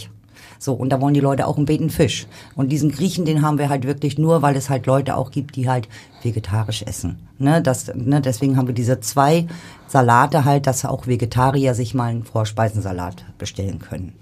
So, 0.58 0.74
und 0.74 0.90
da 0.90 1.00
wollen 1.00 1.12
die 1.12 1.20
Leute 1.20 1.48
auch 1.48 1.56
einen 1.56 1.66
Beten 1.66 1.90
Fisch. 1.90 2.28
Und 2.54 2.70
diesen 2.70 2.92
Griechen, 2.92 3.24
den 3.24 3.42
haben 3.42 3.58
wir 3.58 3.68
halt 3.68 3.84
wirklich 3.84 4.16
nur, 4.16 4.42
weil 4.42 4.54
es 4.54 4.70
halt 4.70 4.86
Leute 4.86 5.16
auch 5.16 5.32
gibt, 5.32 5.56
die 5.56 5.68
halt 5.68 5.88
vegetarisch 6.22 6.84
essen. 6.84 7.28
Ne, 7.38 7.60
das, 7.60 7.92
ne, 7.92 8.20
deswegen 8.20 8.56
haben 8.56 8.68
wir 8.68 8.74
diese 8.74 9.00
zwei 9.00 9.48
Salate 9.88 10.44
halt, 10.44 10.68
dass 10.68 10.84
auch 10.84 11.08
Vegetarier 11.08 11.74
sich 11.74 11.94
mal 11.94 12.10
einen 12.10 12.22
Vorspeisensalat 12.22 13.24
bestellen 13.38 13.80
können. 13.80 14.12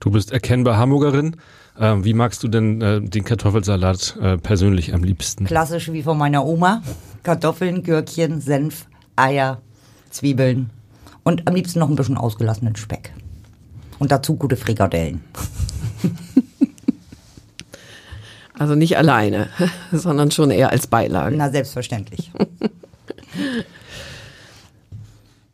Du 0.00 0.10
bist 0.10 0.32
erkennbar 0.32 0.76
Hamburgerin. 0.76 1.36
Ähm, 1.78 2.04
wie 2.04 2.14
magst 2.14 2.42
du 2.42 2.48
denn 2.48 2.80
äh, 2.80 3.00
den 3.00 3.24
Kartoffelsalat 3.24 4.16
äh, 4.20 4.38
persönlich 4.38 4.94
am 4.94 5.02
liebsten? 5.02 5.44
Klassisch 5.44 5.92
wie 5.92 6.02
von 6.02 6.18
meiner 6.18 6.44
Oma. 6.44 6.82
Kartoffeln, 7.22 7.82
Gürkchen, 7.82 8.40
Senf, 8.40 8.86
Eier, 9.16 9.60
Zwiebeln 10.10 10.70
und 11.22 11.46
am 11.46 11.54
liebsten 11.54 11.78
noch 11.78 11.88
ein 11.88 11.96
bisschen 11.96 12.16
ausgelassenen 12.16 12.76
Speck. 12.76 13.12
Und 13.98 14.10
dazu 14.10 14.36
gute 14.36 14.56
Frikadellen. 14.56 15.22
Also 18.60 18.74
nicht 18.74 18.98
alleine, 18.98 19.48
sondern 19.90 20.30
schon 20.30 20.50
eher 20.50 20.68
als 20.68 20.86
Beilage. 20.86 21.34
Na, 21.34 21.48
selbstverständlich. 21.48 22.30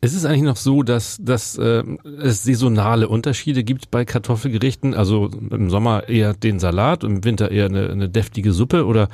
Ist 0.07 0.15
es 0.15 0.23
eigentlich 0.23 0.43
noch 0.43 0.55
so, 0.55 0.83
dass, 0.83 1.17
dass 1.21 1.57
äh, 1.57 1.83
es 2.21 2.43
saisonale 2.43 3.09
Unterschiede 3.09 3.65
gibt 3.65 3.91
bei 3.91 4.05
Kartoffelgerichten? 4.05 4.93
Also 4.93 5.29
im 5.51 5.69
Sommer 5.69 6.07
eher 6.07 6.33
den 6.33 6.59
Salat, 6.59 7.03
im 7.03 7.25
Winter 7.25 7.51
eher 7.51 7.65
eine, 7.65 7.89
eine 7.89 8.07
deftige 8.07 8.53
Suppe 8.53 8.85
oder 8.85 9.09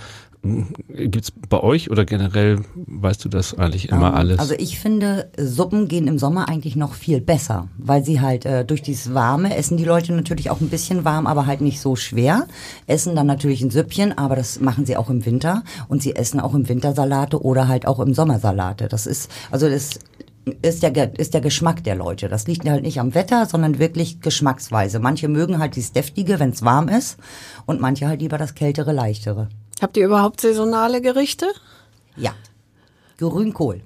gibt 0.89 1.23
es 1.23 1.31
bei 1.31 1.61
euch 1.61 1.89
oder 1.89 2.03
generell 2.03 2.59
weißt 2.75 3.23
du 3.23 3.29
das 3.29 3.57
eigentlich 3.57 3.89
immer 3.89 4.09
Ähm, 4.09 4.15
alles? 4.15 4.39
Also 4.39 4.53
ich 4.57 4.77
finde, 4.77 5.31
Suppen 5.37 5.87
gehen 5.87 6.05
im 6.07 6.19
Sommer 6.19 6.49
eigentlich 6.49 6.75
noch 6.75 6.93
viel 6.93 7.21
besser, 7.21 7.69
weil 7.77 8.03
sie 8.03 8.19
halt 8.19 8.45
äh, 8.45 8.65
durch 8.65 8.81
dieses 8.81 9.13
Warme 9.13 9.55
essen 9.55 9.77
die 9.77 9.85
Leute 9.85 10.11
natürlich 10.13 10.49
auch 10.49 10.59
ein 10.59 10.69
bisschen 10.69 11.05
warm, 11.05 11.27
aber 11.27 11.45
halt 11.47 11.61
nicht 11.61 11.79
so 11.79 11.95
schwer. 11.95 12.45
Essen 12.87 13.15
dann 13.15 13.25
natürlich 13.25 13.63
ein 13.63 13.71
Süppchen, 13.71 14.15
aber 14.17 14.35
das 14.35 14.59
machen 14.59 14.85
sie 14.85 14.97
auch 14.97 15.09
im 15.09 15.25
Winter 15.25 15.63
und 15.87 16.03
sie 16.03 16.15
essen 16.15 16.39
auch 16.41 16.53
im 16.53 16.67
Winter 16.67 16.93
Salate 16.93 17.41
oder 17.41 17.69
halt 17.69 17.87
auch 17.87 17.99
im 18.01 18.13
Sommer 18.13 18.37
Salate. 18.39 18.89
Das 18.89 19.07
ist, 19.07 19.31
also 19.49 19.69
das 19.69 19.97
ist 20.61 20.83
der, 20.83 21.17
ist 21.19 21.33
der 21.33 21.41
Geschmack 21.41 21.83
der 21.83 21.95
Leute. 21.95 22.27
Das 22.29 22.47
liegt 22.47 22.67
halt 22.67 22.83
nicht 22.83 22.99
am 22.99 23.13
Wetter, 23.15 23.45
sondern 23.45 23.79
wirklich 23.79 24.19
geschmacksweise. 24.21 24.99
Manche 24.99 25.27
mögen 25.27 25.59
halt 25.59 25.75
dieses 25.75 25.93
Deftige, 25.93 26.39
wenn 26.39 26.49
es 26.49 26.63
warm 26.63 26.89
ist 26.89 27.17
und 27.65 27.79
manche 27.79 28.07
halt 28.07 28.21
lieber 28.21 28.37
das 28.37 28.53
Kältere, 28.55 28.91
Leichtere. 28.91 29.47
Habt 29.81 29.95
ihr 29.97 30.05
überhaupt 30.05 30.41
saisonale 30.41 31.01
Gerichte? 31.01 31.47
Ja. 32.17 32.31
Grünkohl. 33.17 33.81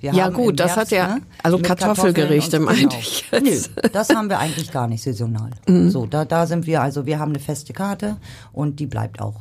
Wir 0.00 0.12
Ja, 0.14 0.30
gut, 0.30 0.58
das 0.58 0.76
hat 0.76 0.90
ja- 0.90 1.18
also 1.42 1.58
mit 1.58 1.66
Kartoffelgerichte 1.66 2.58
und- 2.58 2.64
meinte 2.64 2.96
ich 2.98 3.24
jetzt. 3.30 3.70
Nö, 3.76 3.88
das 3.92 4.08
haben 4.08 4.30
wir 4.30 4.38
eigentlich 4.38 4.72
gar 4.72 4.88
nicht 4.88 5.02
saisonal. 5.02 5.50
Mhm. 5.68 5.90
So, 5.90 6.06
da, 6.06 6.24
da 6.24 6.46
sind 6.46 6.66
wir, 6.66 6.80
also 6.82 7.04
wir 7.04 7.18
haben 7.18 7.30
eine 7.32 7.38
feste 7.38 7.72
Karte 7.74 8.16
und 8.52 8.80
die 8.80 8.86
bleibt 8.86 9.20
auch. 9.20 9.40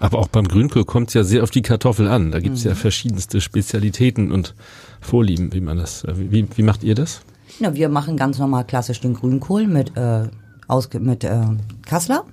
Aber 0.00 0.18
auch 0.18 0.28
beim 0.28 0.48
Grünkohl 0.48 0.84
kommt 0.84 1.08
es 1.08 1.14
ja 1.14 1.22
sehr 1.24 1.42
auf 1.42 1.50
die 1.50 1.62
Kartoffel 1.62 2.08
an. 2.08 2.32
Da 2.32 2.40
gibt 2.40 2.56
es 2.56 2.64
ja 2.64 2.74
verschiedenste 2.74 3.40
Spezialitäten 3.40 4.32
und 4.32 4.54
Vorlieben, 5.00 5.52
wie 5.52 5.60
man 5.60 5.76
das. 5.76 6.04
äh, 6.04 6.14
Wie, 6.16 6.48
wie 6.56 6.62
macht 6.62 6.82
ihr 6.82 6.94
das? 6.94 7.20
Na, 7.60 7.74
wir 7.74 7.88
machen 7.90 8.16
ganz 8.16 8.38
normal 8.38 8.64
klassisch 8.64 9.00
den 9.00 9.14
Grünkohl 9.14 9.66
mit, 9.66 9.96
äh, 9.96 10.28
ausge 10.68 11.00
mit 11.00 11.22
äh, 11.24 11.42
Kassler, 11.86 12.24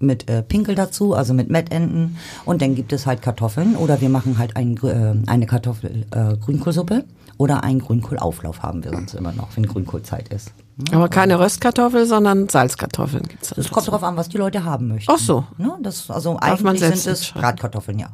mit 0.00 0.28
äh, 0.28 0.42
Pinkel 0.42 0.74
dazu, 0.74 1.14
also 1.14 1.34
mit 1.34 1.50
Mettenten. 1.50 2.16
Und 2.44 2.60
dann 2.62 2.74
gibt 2.74 2.92
es 2.92 3.06
halt 3.06 3.22
Kartoffeln 3.22 3.76
oder 3.76 4.00
wir 4.00 4.08
machen 4.08 4.38
halt 4.38 4.56
ein, 4.56 4.76
äh, 4.82 5.14
eine 5.30 5.46
Kartoffel 5.46 6.06
äh, 6.10 6.36
Grünkohlsuppe 6.36 7.04
oder 7.38 7.62
einen 7.62 7.78
Grünkohlauflauf 7.78 8.62
haben 8.62 8.82
wir 8.82 8.90
sonst 8.90 9.14
immer 9.14 9.32
noch, 9.32 9.56
wenn 9.56 9.66
Grünkohlzeit 9.66 10.28
ist. 10.28 10.52
Aber 10.90 11.08
keine 11.08 11.38
Röstkartoffel, 11.38 12.06
sondern 12.06 12.48
Salzkartoffeln 12.48 13.22
gibt's 13.28 13.50
dann. 13.50 13.60
Es 13.60 13.70
kommt 13.70 13.86
darauf 13.86 14.02
an, 14.02 14.16
was 14.16 14.28
die 14.28 14.38
Leute 14.38 14.64
haben 14.64 14.88
möchten. 14.88 15.10
Ach 15.12 15.18
so. 15.18 15.44
Ne? 15.56 15.76
Das, 15.80 16.10
also 16.10 16.36
Darf 16.40 16.60
man 16.62 16.70
eigentlich 16.70 16.80
selbst 16.80 17.04
sind 17.04 17.12
es. 17.12 17.30
Bratkartoffeln, 17.30 17.98
ja. 17.98 18.08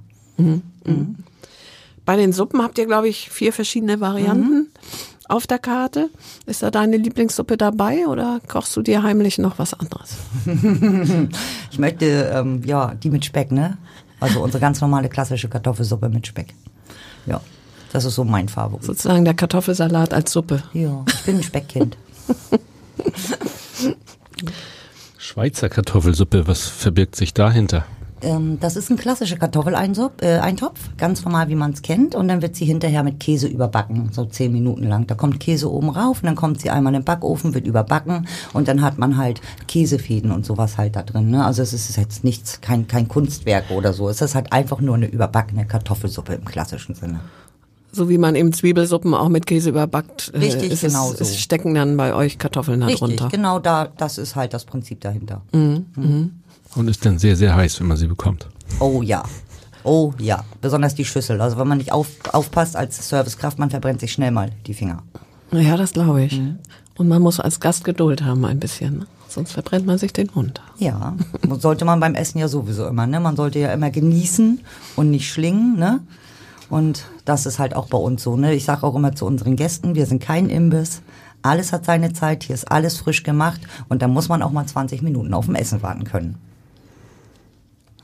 Bei 2.04 2.16
den 2.16 2.32
Suppen 2.32 2.62
habt 2.62 2.78
ihr, 2.78 2.86
glaube 2.86 3.08
ich, 3.08 3.30
vier 3.30 3.52
verschiedene 3.52 4.00
Varianten 4.00 4.68
auf 5.28 5.46
der 5.46 5.58
Karte. 5.58 6.10
Ist 6.46 6.62
da 6.62 6.70
deine 6.70 6.96
Lieblingssuppe 6.96 7.56
dabei 7.56 8.06
oder 8.06 8.40
kochst 8.48 8.76
du 8.76 8.82
dir 8.82 9.02
heimlich 9.02 9.38
noch 9.38 9.58
was 9.58 9.74
anderes? 9.74 10.16
Ich 11.72 11.78
möchte, 11.78 12.04
ähm, 12.34 12.62
ja, 12.64 12.94
die 12.94 13.10
mit 13.10 13.24
Speck, 13.24 13.52
ne? 13.52 13.78
Also 14.18 14.42
unsere 14.42 14.60
ganz 14.60 14.80
normale 14.80 15.08
klassische 15.08 15.48
Kartoffelsuppe 15.48 16.08
mit 16.08 16.26
Speck. 16.26 16.52
Ja, 17.26 17.40
das 17.92 18.04
ist 18.04 18.16
so 18.16 18.24
mein 18.24 18.48
Favorit. 18.48 18.84
Sozusagen 18.84 19.24
der 19.24 19.34
Kartoffelsalat 19.34 20.12
als 20.12 20.32
Suppe. 20.32 20.62
Ja, 20.72 21.04
ich 21.06 21.22
bin 21.22 21.36
ein 21.36 21.42
Speckkind. 21.42 21.96
Schweizer 25.18 25.68
Kartoffelsuppe, 25.68 26.46
was 26.46 26.66
verbirgt 26.66 27.16
sich 27.16 27.34
dahinter? 27.34 27.84
Ähm, 28.22 28.58
das 28.60 28.76
ist 28.76 28.90
ein 28.90 28.96
klassischer 28.96 29.36
Kartoffeleintopf, 29.36 30.22
äh, 30.22 30.40
ganz 30.98 31.24
normal, 31.24 31.48
wie 31.48 31.54
man 31.54 31.72
es 31.72 31.82
kennt. 31.82 32.14
Und 32.14 32.28
dann 32.28 32.42
wird 32.42 32.56
sie 32.56 32.64
hinterher 32.64 33.02
mit 33.02 33.20
Käse 33.20 33.46
überbacken, 33.46 34.10
so 34.12 34.24
zehn 34.24 34.52
Minuten 34.52 34.84
lang. 34.84 35.06
Da 35.06 35.14
kommt 35.14 35.40
Käse 35.40 35.70
oben 35.70 35.90
rauf 35.90 36.22
und 36.22 36.26
dann 36.26 36.36
kommt 36.36 36.60
sie 36.60 36.70
einmal 36.70 36.94
in 36.94 37.00
den 37.00 37.04
Backofen, 37.04 37.54
wird 37.54 37.66
überbacken 37.66 38.26
und 38.52 38.68
dann 38.68 38.82
hat 38.82 38.98
man 38.98 39.16
halt 39.16 39.40
Käsefäden 39.68 40.32
und 40.32 40.44
sowas 40.44 40.76
halt 40.76 40.96
da 40.96 41.02
drin. 41.02 41.30
Ne? 41.30 41.44
Also 41.44 41.62
es 41.62 41.72
ist 41.72 41.96
jetzt 41.96 42.24
nichts, 42.24 42.60
kein, 42.60 42.86
kein 42.86 43.08
Kunstwerk 43.08 43.70
oder 43.70 43.92
so. 43.92 44.08
Es 44.08 44.20
ist 44.20 44.34
halt 44.34 44.52
einfach 44.52 44.80
nur 44.80 44.96
eine 44.96 45.06
überbackene 45.06 45.66
Kartoffelsuppe 45.66 46.34
im 46.34 46.44
klassischen 46.44 46.94
Sinne. 46.94 47.20
So 47.92 48.08
wie 48.08 48.18
man 48.18 48.36
eben 48.36 48.52
Zwiebelsuppen 48.52 49.14
auch 49.14 49.28
mit 49.28 49.46
Käse 49.46 49.70
überbackt. 49.70 50.32
Richtig, 50.34 50.70
ist 50.70 50.82
genau 50.82 51.10
es, 51.12 51.18
so. 51.18 51.24
es 51.24 51.40
stecken 51.40 51.74
dann 51.74 51.96
bei 51.96 52.14
euch 52.14 52.38
Kartoffeln 52.38 52.82
Richtig, 52.82 53.00
darunter. 53.00 53.28
genau 53.28 53.58
da, 53.58 53.88
das 53.96 54.18
ist 54.18 54.36
halt 54.36 54.54
das 54.54 54.64
Prinzip 54.64 55.00
dahinter. 55.00 55.42
Und 55.52 56.88
ist 56.88 57.04
dann 57.04 57.18
sehr, 57.18 57.36
sehr 57.36 57.54
heiß, 57.56 57.80
wenn 57.80 57.88
man 57.88 57.96
sie 57.96 58.06
bekommt. 58.06 58.46
Oh 58.78 59.02
ja. 59.02 59.24
Oh 59.82 60.12
ja, 60.18 60.44
besonders 60.60 60.94
die 60.94 61.04
Schüssel. 61.04 61.40
Also 61.40 61.56
wenn 61.56 61.66
man 61.66 61.78
nicht 61.78 61.90
auf, 61.92 62.08
aufpasst 62.32 62.76
als 62.76 63.08
Servicekraft, 63.08 63.58
man 63.58 63.70
verbrennt 63.70 64.00
sich 64.00 64.12
schnell 64.12 64.30
mal 64.30 64.50
die 64.66 64.74
Finger. 64.74 65.02
Ja, 65.52 65.76
das 65.76 65.92
glaube 65.92 66.22
ich. 66.22 66.38
Mhm. 66.38 66.58
Und 66.96 67.08
man 67.08 67.22
muss 67.22 67.40
als 67.40 67.60
Gast 67.60 67.84
Geduld 67.84 68.22
haben 68.22 68.44
ein 68.44 68.60
bisschen. 68.60 68.98
ne? 68.98 69.06
Sonst 69.28 69.52
verbrennt 69.52 69.86
man 69.86 69.96
sich 69.96 70.12
den 70.12 70.28
Mund. 70.34 70.60
Ja, 70.78 71.16
sollte 71.58 71.84
man 71.84 71.98
beim 71.98 72.14
Essen 72.14 72.38
ja 72.38 72.48
sowieso 72.48 72.86
immer. 72.86 73.06
Ne? 73.06 73.20
Man 73.20 73.36
sollte 73.36 73.58
ja 73.58 73.72
immer 73.72 73.90
genießen 73.90 74.60
und 74.96 75.10
nicht 75.10 75.32
schlingen. 75.32 75.78
Ne? 75.78 76.00
Und 76.70 77.04
das 77.24 77.46
ist 77.46 77.58
halt 77.58 77.74
auch 77.74 77.88
bei 77.88 77.98
uns 77.98 78.22
so. 78.22 78.36
Ne? 78.36 78.54
Ich 78.54 78.64
sage 78.64 78.84
auch 78.84 78.94
immer 78.94 79.14
zu 79.14 79.26
unseren 79.26 79.56
Gästen, 79.56 79.94
wir 79.94 80.06
sind 80.06 80.22
kein 80.22 80.48
Imbiss. 80.48 81.02
Alles 81.42 81.72
hat 81.72 81.84
seine 81.84 82.12
Zeit, 82.12 82.44
hier 82.44 82.54
ist 82.54 82.70
alles 82.70 82.98
frisch 82.98 83.22
gemacht 83.22 83.60
und 83.88 84.02
da 84.02 84.08
muss 84.08 84.28
man 84.28 84.42
auch 84.42 84.50
mal 84.50 84.66
20 84.66 85.02
Minuten 85.02 85.34
auf 85.34 85.46
dem 85.46 85.54
Essen 85.54 85.82
warten 85.82 86.04
können. 86.04 86.36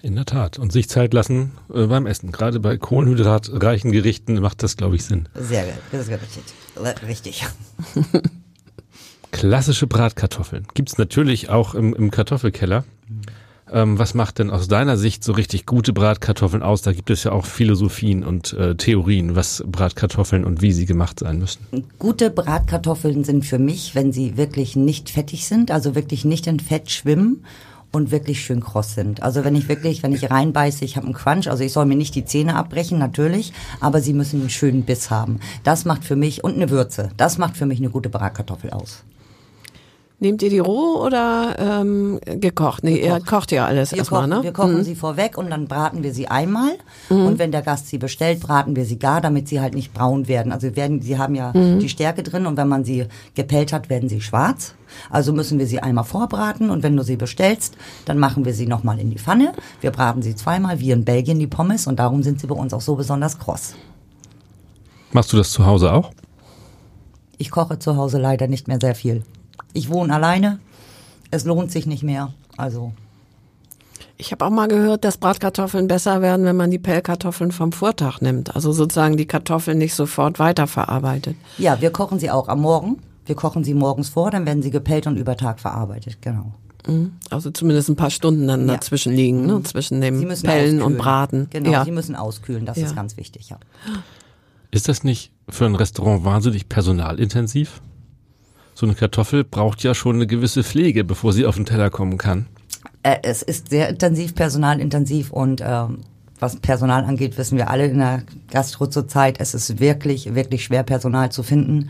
In 0.02 0.14
der 0.14 0.24
Tat. 0.24 0.58
Und 0.58 0.72
sich 0.72 0.88
Zeit 0.88 1.12
lassen 1.14 1.52
äh, 1.72 1.86
beim 1.86 2.06
Essen. 2.06 2.30
Gerade 2.30 2.60
bei 2.60 2.76
kohlenhydratreichen 2.76 3.92
Gerichten 3.92 4.40
macht 4.40 4.62
das, 4.62 4.76
glaube 4.76 4.96
ich, 4.96 5.04
Sinn. 5.04 5.28
Sehr 5.34 5.64
gut, 5.64 5.74
das 5.92 6.08
ist 6.08 6.10
richtig. 6.10 6.44
Richtig. 7.06 7.46
Klassische 9.32 9.86
Bratkartoffeln 9.86 10.66
gibt's 10.74 10.96
natürlich 10.96 11.50
auch 11.50 11.74
im, 11.74 11.94
im 11.94 12.10
Kartoffelkeller. 12.10 12.84
Ähm, 13.72 13.98
was 13.98 14.14
macht 14.14 14.38
denn 14.38 14.50
aus 14.50 14.68
deiner 14.68 14.96
Sicht 14.96 15.24
so 15.24 15.32
richtig 15.32 15.66
gute 15.66 15.92
Bratkartoffeln 15.92 16.62
aus? 16.62 16.82
Da 16.82 16.92
gibt 16.92 17.10
es 17.10 17.24
ja 17.24 17.32
auch 17.32 17.46
Philosophien 17.46 18.22
und 18.22 18.52
äh, 18.52 18.76
Theorien, 18.76 19.34
was 19.34 19.64
Bratkartoffeln 19.66 20.44
und 20.44 20.62
wie 20.62 20.72
sie 20.72 20.86
gemacht 20.86 21.18
sein 21.20 21.38
müssen. 21.38 21.66
Gute 21.98 22.30
Bratkartoffeln 22.30 23.24
sind 23.24 23.44
für 23.44 23.58
mich, 23.58 23.94
wenn 23.94 24.12
sie 24.12 24.36
wirklich 24.36 24.76
nicht 24.76 25.10
fettig 25.10 25.46
sind, 25.46 25.70
also 25.70 25.94
wirklich 25.96 26.24
nicht 26.24 26.46
in 26.46 26.60
Fett 26.60 26.90
schwimmen 26.92 27.44
und 27.90 28.10
wirklich 28.12 28.44
schön 28.44 28.60
kross 28.60 28.94
sind. 28.94 29.22
Also 29.22 29.44
wenn 29.44 29.56
ich 29.56 29.68
wirklich, 29.68 30.02
wenn 30.02 30.12
ich 30.12 30.30
reinbeiße, 30.30 30.84
ich 30.84 30.96
habe 30.96 31.06
einen 31.06 31.14
Crunch, 31.14 31.48
also 31.48 31.64
ich 31.64 31.72
soll 31.72 31.86
mir 31.86 31.96
nicht 31.96 32.14
die 32.14 32.24
Zähne 32.24 32.54
abbrechen, 32.54 32.98
natürlich, 32.98 33.52
aber 33.80 34.00
sie 34.00 34.12
müssen 34.12 34.40
einen 34.40 34.50
schönen 34.50 34.82
Biss 34.82 35.10
haben. 35.10 35.40
Das 35.64 35.84
macht 35.84 36.04
für 36.04 36.16
mich, 36.16 36.44
und 36.44 36.54
eine 36.54 36.70
Würze, 36.70 37.10
das 37.16 37.38
macht 37.38 37.56
für 37.56 37.66
mich 37.66 37.78
eine 37.78 37.90
gute 37.90 38.10
Bratkartoffel 38.10 38.70
aus. 38.70 39.02
Nehmt 40.18 40.40
ihr 40.40 40.48
die 40.48 40.60
roh 40.60 41.04
oder 41.04 41.56
ähm, 41.58 42.18
gekocht? 42.24 42.82
Nee, 42.84 43.04
ihr 43.04 43.20
kocht 43.20 43.52
ja 43.52 43.66
alles 43.66 43.92
Wir 43.92 43.98
erstmal, 43.98 44.22
kochen, 44.22 44.30
ne? 44.30 44.42
wir 44.42 44.52
kochen 44.52 44.82
sie 44.82 44.94
vorweg 44.94 45.36
und 45.36 45.50
dann 45.50 45.66
braten 45.66 46.02
wir 46.02 46.14
sie 46.14 46.28
einmal. 46.28 46.70
Und 47.10 47.38
wenn 47.38 47.52
der 47.52 47.60
Gast 47.60 47.88
sie 47.88 47.98
bestellt, 47.98 48.40
braten 48.40 48.76
wir 48.76 48.86
sie 48.86 48.98
gar, 48.98 49.20
damit 49.20 49.46
sie 49.46 49.60
halt 49.60 49.74
nicht 49.74 49.92
braun 49.92 50.26
werden. 50.26 50.52
Also 50.52 50.74
werden, 50.74 51.02
sie 51.02 51.18
haben 51.18 51.34
ja 51.34 51.52
die 51.52 51.88
Stärke 51.90 52.22
drin 52.22 52.46
und 52.46 52.56
wenn 52.56 52.66
man 52.66 52.82
sie 52.82 53.06
gepellt 53.34 53.74
hat, 53.74 53.90
werden 53.90 54.08
sie 54.08 54.22
schwarz. 54.22 54.74
Also 55.10 55.34
müssen 55.34 55.58
wir 55.58 55.66
sie 55.66 55.80
einmal 55.80 56.04
vorbraten 56.04 56.70
und 56.70 56.82
wenn 56.82 56.96
du 56.96 57.02
sie 57.02 57.16
bestellst, 57.16 57.76
dann 58.06 58.18
machen 58.18 58.46
wir 58.46 58.54
sie 58.54 58.66
nochmal 58.66 58.98
in 58.98 59.10
die 59.10 59.18
Pfanne. 59.18 59.52
Wir 59.82 59.90
braten 59.90 60.22
sie 60.22 60.34
zweimal, 60.34 60.80
wie 60.80 60.92
in 60.92 61.04
Belgien 61.04 61.38
die 61.38 61.46
Pommes 61.46 61.86
und 61.86 61.98
darum 61.98 62.22
sind 62.22 62.40
sie 62.40 62.46
bei 62.46 62.54
uns 62.54 62.72
auch 62.72 62.80
so 62.80 62.94
besonders 62.94 63.38
kross. 63.38 63.74
Machst 65.12 65.30
du 65.34 65.36
das 65.36 65.50
zu 65.50 65.66
Hause 65.66 65.92
auch? 65.92 66.12
Ich 67.36 67.50
koche 67.50 67.78
zu 67.78 67.96
Hause 67.96 68.18
leider 68.18 68.46
nicht 68.46 68.66
mehr 68.66 68.78
sehr 68.80 68.94
viel. 68.94 69.22
Ich 69.72 69.90
wohne 69.90 70.14
alleine. 70.14 70.58
Es 71.30 71.44
lohnt 71.44 71.70
sich 71.72 71.86
nicht 71.86 72.02
mehr. 72.02 72.32
Also 72.56 72.92
Ich 74.16 74.32
habe 74.32 74.44
auch 74.46 74.50
mal 74.50 74.68
gehört, 74.68 75.04
dass 75.04 75.18
Bratkartoffeln 75.18 75.88
besser 75.88 76.22
werden, 76.22 76.46
wenn 76.46 76.56
man 76.56 76.70
die 76.70 76.78
Pellkartoffeln 76.78 77.52
vom 77.52 77.72
Vortag 77.72 78.20
nimmt. 78.20 78.54
Also 78.54 78.72
sozusagen 78.72 79.16
die 79.16 79.26
Kartoffeln 79.26 79.78
nicht 79.78 79.94
sofort 79.94 80.38
weiterverarbeitet. 80.38 81.36
ja, 81.58 81.80
wir 81.80 81.90
kochen 81.90 82.18
sie 82.18 82.30
auch 82.30 82.48
am 82.48 82.60
Morgen. 82.62 82.98
Wir 83.26 83.34
kochen 83.34 83.64
sie 83.64 83.74
morgens 83.74 84.08
vor, 84.08 84.30
dann 84.30 84.46
werden 84.46 84.62
sie 84.62 84.70
gepellt 84.70 85.06
und 85.08 85.16
über 85.16 85.36
Tag 85.36 85.58
verarbeitet. 85.58 86.18
Genau. 86.22 86.52
Mhm. 86.86 87.12
Also 87.28 87.50
zumindest 87.50 87.88
ein 87.88 87.96
paar 87.96 88.10
Stunden 88.10 88.46
dann 88.46 88.68
Ja. 88.68 88.74
dazwischen 88.74 89.12
liegen, 89.12 89.44
ne? 89.46 89.60
zwischen 89.64 90.00
dem 90.00 90.18
Sie 90.20 90.26
müssen 90.26 90.46
Pellen 90.46 90.76
und 90.76 90.82
auskühlen. 90.82 90.98
Braten. 90.98 91.46
Genau, 91.50 91.70
ja. 91.72 91.84
sie 91.84 91.90
müssen 91.90 92.14
auskühlen, 92.14 92.64
das 92.64 92.76
Ja. 92.78 92.86
ist 92.86 92.94
ganz 92.94 93.16
wichtig, 93.16 93.48
ja. 93.50 93.58
Ist 94.70 94.88
das 94.88 95.02
nicht 95.02 95.32
für 95.48 95.66
ein 95.66 95.74
Restaurant 95.74 96.24
wahnsinnig 96.24 96.68
personalintensiv? 96.68 97.80
So 98.78 98.84
eine 98.84 98.94
Kartoffel 98.94 99.42
braucht 99.42 99.82
ja 99.84 99.94
schon 99.94 100.16
eine 100.16 100.26
gewisse 100.26 100.62
Pflege, 100.62 101.02
bevor 101.02 101.32
sie 101.32 101.46
auf 101.46 101.56
den 101.56 101.64
Teller 101.64 101.88
kommen 101.88 102.18
kann. 102.18 102.44
Äh, 103.02 103.16
es 103.22 103.40
ist 103.40 103.70
sehr 103.70 103.88
intensiv, 103.88 104.34
personalintensiv 104.34 105.30
und 105.30 105.62
ähm, 105.64 106.00
was 106.40 106.56
Personal 106.56 107.04
angeht, 107.04 107.38
wissen 107.38 107.56
wir 107.56 107.70
alle 107.70 107.86
in 107.86 107.96
der 107.96 108.24
Gastro 108.50 108.86
zurzeit, 108.86 109.40
es 109.40 109.54
ist 109.54 109.80
wirklich, 109.80 110.34
wirklich 110.34 110.64
schwer, 110.64 110.82
Personal 110.82 111.32
zu 111.32 111.42
finden. 111.42 111.88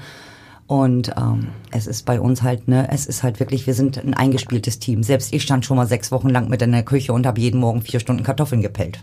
Und 0.69 1.13
ähm, 1.17 1.49
es 1.73 1.89
ist 1.89 2.07
bei 2.07 2.21
uns 2.21 2.43
halt, 2.43 2.69
ne, 2.69 2.89
es 2.93 3.07
ist 3.07 3.25
halt 3.25 3.41
wirklich, 3.41 3.67
wir 3.67 3.75
sind 3.75 3.99
ein 3.99 4.15
eingespieltes 4.15 4.79
Team. 4.79 5.03
Selbst 5.03 5.33
ich 5.33 5.43
stand 5.43 5.65
schon 5.65 5.77
mal 5.77 5.89
sechs 5.89 6.13
Wochen 6.13 6.29
lang 6.29 6.49
mit 6.49 6.63
in 6.63 6.71
der 6.71 6.85
Küche 6.85 7.13
und 7.13 7.27
habe 7.27 7.41
jeden 7.41 7.59
Morgen 7.59 7.83
vier 7.83 7.99
Stunden 7.99 8.23
Kartoffeln 8.23 8.63
gepellt. 8.63 9.03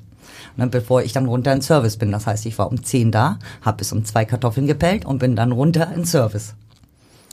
Ne, 0.56 0.68
bevor 0.68 1.04
ich 1.04 1.12
dann 1.12 1.26
runter 1.26 1.52
in 1.52 1.62
Service 1.62 1.98
bin. 1.98 2.14
Das 2.14 2.28
heißt, 2.28 2.46
ich 2.46 2.58
war 2.58 2.72
um 2.72 2.82
zehn 2.82 3.12
da, 3.12 3.40
habe 3.62 3.80
bis 3.80 3.92
um 3.92 4.06
zwei 4.06 4.24
Kartoffeln 4.24 4.68
gepellt 4.68 5.04
und 5.04 5.20
bin 5.20 5.36
dann 5.36 5.52
runter 5.52 5.92
in 5.94 6.06
Service. 6.06 6.56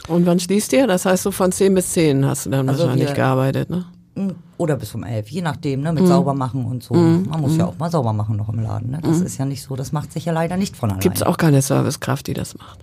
Und 0.08 0.26
wann 0.26 0.40
schließt 0.40 0.72
ihr? 0.72 0.86
Das 0.86 1.04
heißt, 1.06 1.22
so 1.22 1.30
von 1.30 1.52
10 1.52 1.74
bis 1.74 1.92
10 1.92 2.24
hast 2.26 2.46
du 2.46 2.50
dann 2.50 2.68
Also 2.68 2.84
wahrscheinlich 2.84 3.08
wir- 3.08 3.14
gearbeitet, 3.14 3.70
ne? 3.70 3.84
Mm, 4.16 4.30
Oder 4.58 4.76
bis 4.76 4.94
um 4.94 5.04
elf, 5.04 5.28
je 5.28 5.40
nachdem, 5.40 5.82
ne, 5.82 5.92
mit 5.92 6.06
sauber 6.06 6.34
machen 6.34 6.64
und 6.64 6.82
so. 6.82 6.94
Man 6.94 7.40
muss 7.40 7.56
ja 7.56 7.66
auch 7.66 7.78
mal 7.78 7.90
sauber 7.90 8.12
machen 8.12 8.36
noch 8.36 8.48
im 8.48 8.60
Laden. 8.60 8.90
Ne? 8.90 8.98
Das 9.02 9.20
ist 9.20 9.38
ja 9.38 9.44
nicht 9.44 9.62
so, 9.62 9.76
das 9.76 9.92
macht 9.92 10.12
sich 10.12 10.24
ja 10.24 10.32
leider 10.32 10.56
nicht 10.56 10.76
von 10.76 10.90
alleine. 10.90 11.02
Gibt's 11.02 11.22
auch 11.22 11.36
keine 11.36 11.62
Servicekraft, 11.62 12.26
die 12.26 12.34
das 12.34 12.58
macht. 12.58 12.80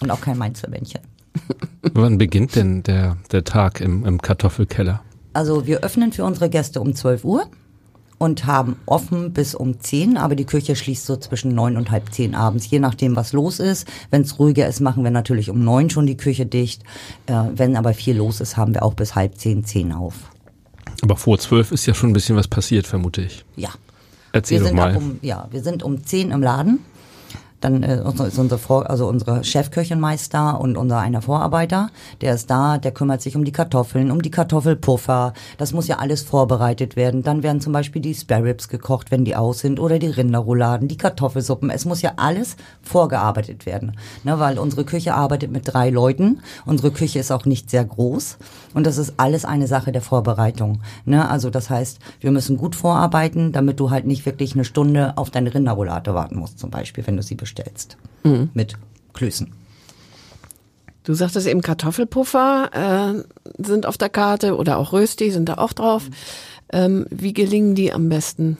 Und 0.00 0.10
auch 0.10 0.20
kein 0.20 0.38
Mainzelmännchen. 0.38 1.00
Wann 1.94 2.18
beginnt 2.18 2.54
denn 2.56 2.82
der, 2.84 3.16
der 3.32 3.42
Tag 3.44 3.80
im, 3.80 4.04
im 4.06 4.22
Kartoffelkeller? 4.22 5.00
Also 5.32 5.66
wir 5.66 5.80
öffnen 5.80 6.12
für 6.12 6.24
unsere 6.24 6.48
Gäste 6.48 6.80
um 6.80 6.94
12 6.94 7.24
Uhr 7.24 7.46
und 8.18 8.46
haben 8.46 8.76
offen 8.86 9.32
bis 9.32 9.54
um 9.54 9.80
10, 9.80 10.16
aber 10.16 10.34
die 10.34 10.44
Küche 10.44 10.76
schließt 10.76 11.06
so 11.06 11.16
zwischen 11.16 11.54
neun 11.54 11.76
und 11.76 11.90
halb 11.90 12.12
zehn 12.12 12.34
abends, 12.34 12.68
je 12.70 12.78
nachdem, 12.78 13.16
was 13.16 13.32
los 13.32 13.60
ist. 13.60 13.86
Wenn 14.10 14.22
es 14.22 14.38
ruhiger 14.38 14.66
ist, 14.68 14.80
machen 14.80 15.04
wir 15.04 15.10
natürlich 15.10 15.50
um 15.50 15.64
neun 15.64 15.90
schon 15.90 16.06
die 16.06 16.16
Küche 16.16 16.46
dicht. 16.46 16.82
Äh, 17.26 17.44
wenn 17.54 17.76
aber 17.76 17.94
viel 17.94 18.16
los 18.16 18.40
ist, 18.40 18.56
haben 18.56 18.74
wir 18.74 18.82
auch 18.82 18.94
bis 18.94 19.14
halb 19.14 19.38
zehn, 19.38 19.64
zehn 19.64 19.92
auf. 19.92 20.14
Aber 21.02 21.16
vor 21.16 21.38
zwölf 21.38 21.72
ist 21.72 21.86
ja 21.86 21.94
schon 21.94 22.10
ein 22.10 22.14
bisschen 22.14 22.36
was 22.36 22.48
passiert, 22.48 22.86
vermute 22.86 23.22
ich. 23.22 23.44
Ja. 23.56 23.70
Erzähl 24.32 24.58
wir 24.58 24.60
doch 24.62 24.66
sind 24.68 24.76
mal. 24.76 24.96
um, 24.96 25.18
ja, 25.22 25.48
wir 25.50 25.62
sind 25.62 25.82
um 25.82 26.04
10 26.04 26.30
im 26.32 26.42
Laden. 26.42 26.80
Dann 27.64 27.82
äh, 27.82 28.02
ist 28.28 28.38
unsere, 28.38 28.58
Vor 28.58 28.90
also 28.90 29.08
unsere 29.08 29.42
Chefköchin 29.42 29.98
meist 29.98 30.34
da 30.34 30.50
und 30.50 30.76
unser 30.76 30.98
einer 30.98 31.22
Vorarbeiter, 31.22 31.88
der 32.20 32.34
ist 32.34 32.50
da, 32.50 32.76
der 32.76 32.92
kümmert 32.92 33.22
sich 33.22 33.36
um 33.36 33.44
die 33.46 33.52
Kartoffeln, 33.52 34.10
um 34.10 34.20
die 34.20 34.30
Kartoffelpuffer. 34.30 35.32
Das 35.56 35.72
muss 35.72 35.88
ja 35.88 35.96
alles 35.96 36.20
vorbereitet 36.20 36.94
werden. 36.94 37.22
Dann 37.22 37.42
werden 37.42 37.62
zum 37.62 37.72
Beispiel 37.72 38.02
die 38.02 38.12
Spare 38.12 38.44
Ribs 38.44 38.68
gekocht, 38.68 39.10
wenn 39.10 39.24
die 39.24 39.34
aus 39.34 39.60
sind, 39.60 39.80
oder 39.80 39.98
die 39.98 40.08
Rinderrouladen, 40.08 40.88
die 40.88 40.98
Kartoffelsuppen. 40.98 41.70
Es 41.70 41.86
muss 41.86 42.02
ja 42.02 42.12
alles 42.16 42.56
vorgearbeitet 42.82 43.64
werden, 43.64 43.96
ne, 44.24 44.38
weil 44.38 44.58
unsere 44.58 44.84
Küche 44.84 45.14
arbeitet 45.14 45.50
mit 45.50 45.62
drei 45.64 45.88
Leuten. 45.88 46.42
Unsere 46.66 46.90
Küche 46.90 47.18
ist 47.18 47.32
auch 47.32 47.46
nicht 47.46 47.70
sehr 47.70 47.86
groß 47.86 48.36
und 48.74 48.86
das 48.86 48.98
ist 48.98 49.14
alles 49.16 49.46
eine 49.46 49.68
Sache 49.68 49.90
der 49.90 50.02
Vorbereitung. 50.02 50.82
Ne? 51.06 51.26
Also 51.26 51.48
das 51.48 51.70
heißt, 51.70 51.98
wir 52.20 52.30
müssen 52.30 52.58
gut 52.58 52.76
vorarbeiten, 52.76 53.52
damit 53.52 53.80
du 53.80 53.90
halt 53.90 54.04
nicht 54.04 54.26
wirklich 54.26 54.52
eine 54.52 54.66
Stunde 54.66 55.16
auf 55.16 55.30
deine 55.30 55.54
Rinderroulade 55.54 56.12
warten 56.12 56.36
musst, 56.36 56.58
zum 56.58 56.68
Beispiel, 56.68 57.06
wenn 57.06 57.16
du 57.16 57.22
sie 57.22 57.36
bestellst. 57.36 57.53
Mit 58.54 58.74
Klößen. 59.12 59.52
Du 61.04 61.12
sagtest 61.12 61.46
eben 61.46 61.60
Kartoffelpuffer 61.60 62.70
äh, 62.72 63.62
sind 63.62 63.84
auf 63.84 63.98
der 63.98 64.08
Karte 64.08 64.56
oder 64.56 64.78
auch 64.78 64.92
Rösti 64.92 65.30
sind 65.30 65.50
da 65.50 65.54
auch 65.54 65.74
drauf. 65.74 66.08
Ähm, 66.72 67.06
wie 67.10 67.34
gelingen 67.34 67.74
die 67.74 67.92
am 67.92 68.08
besten? 68.08 68.56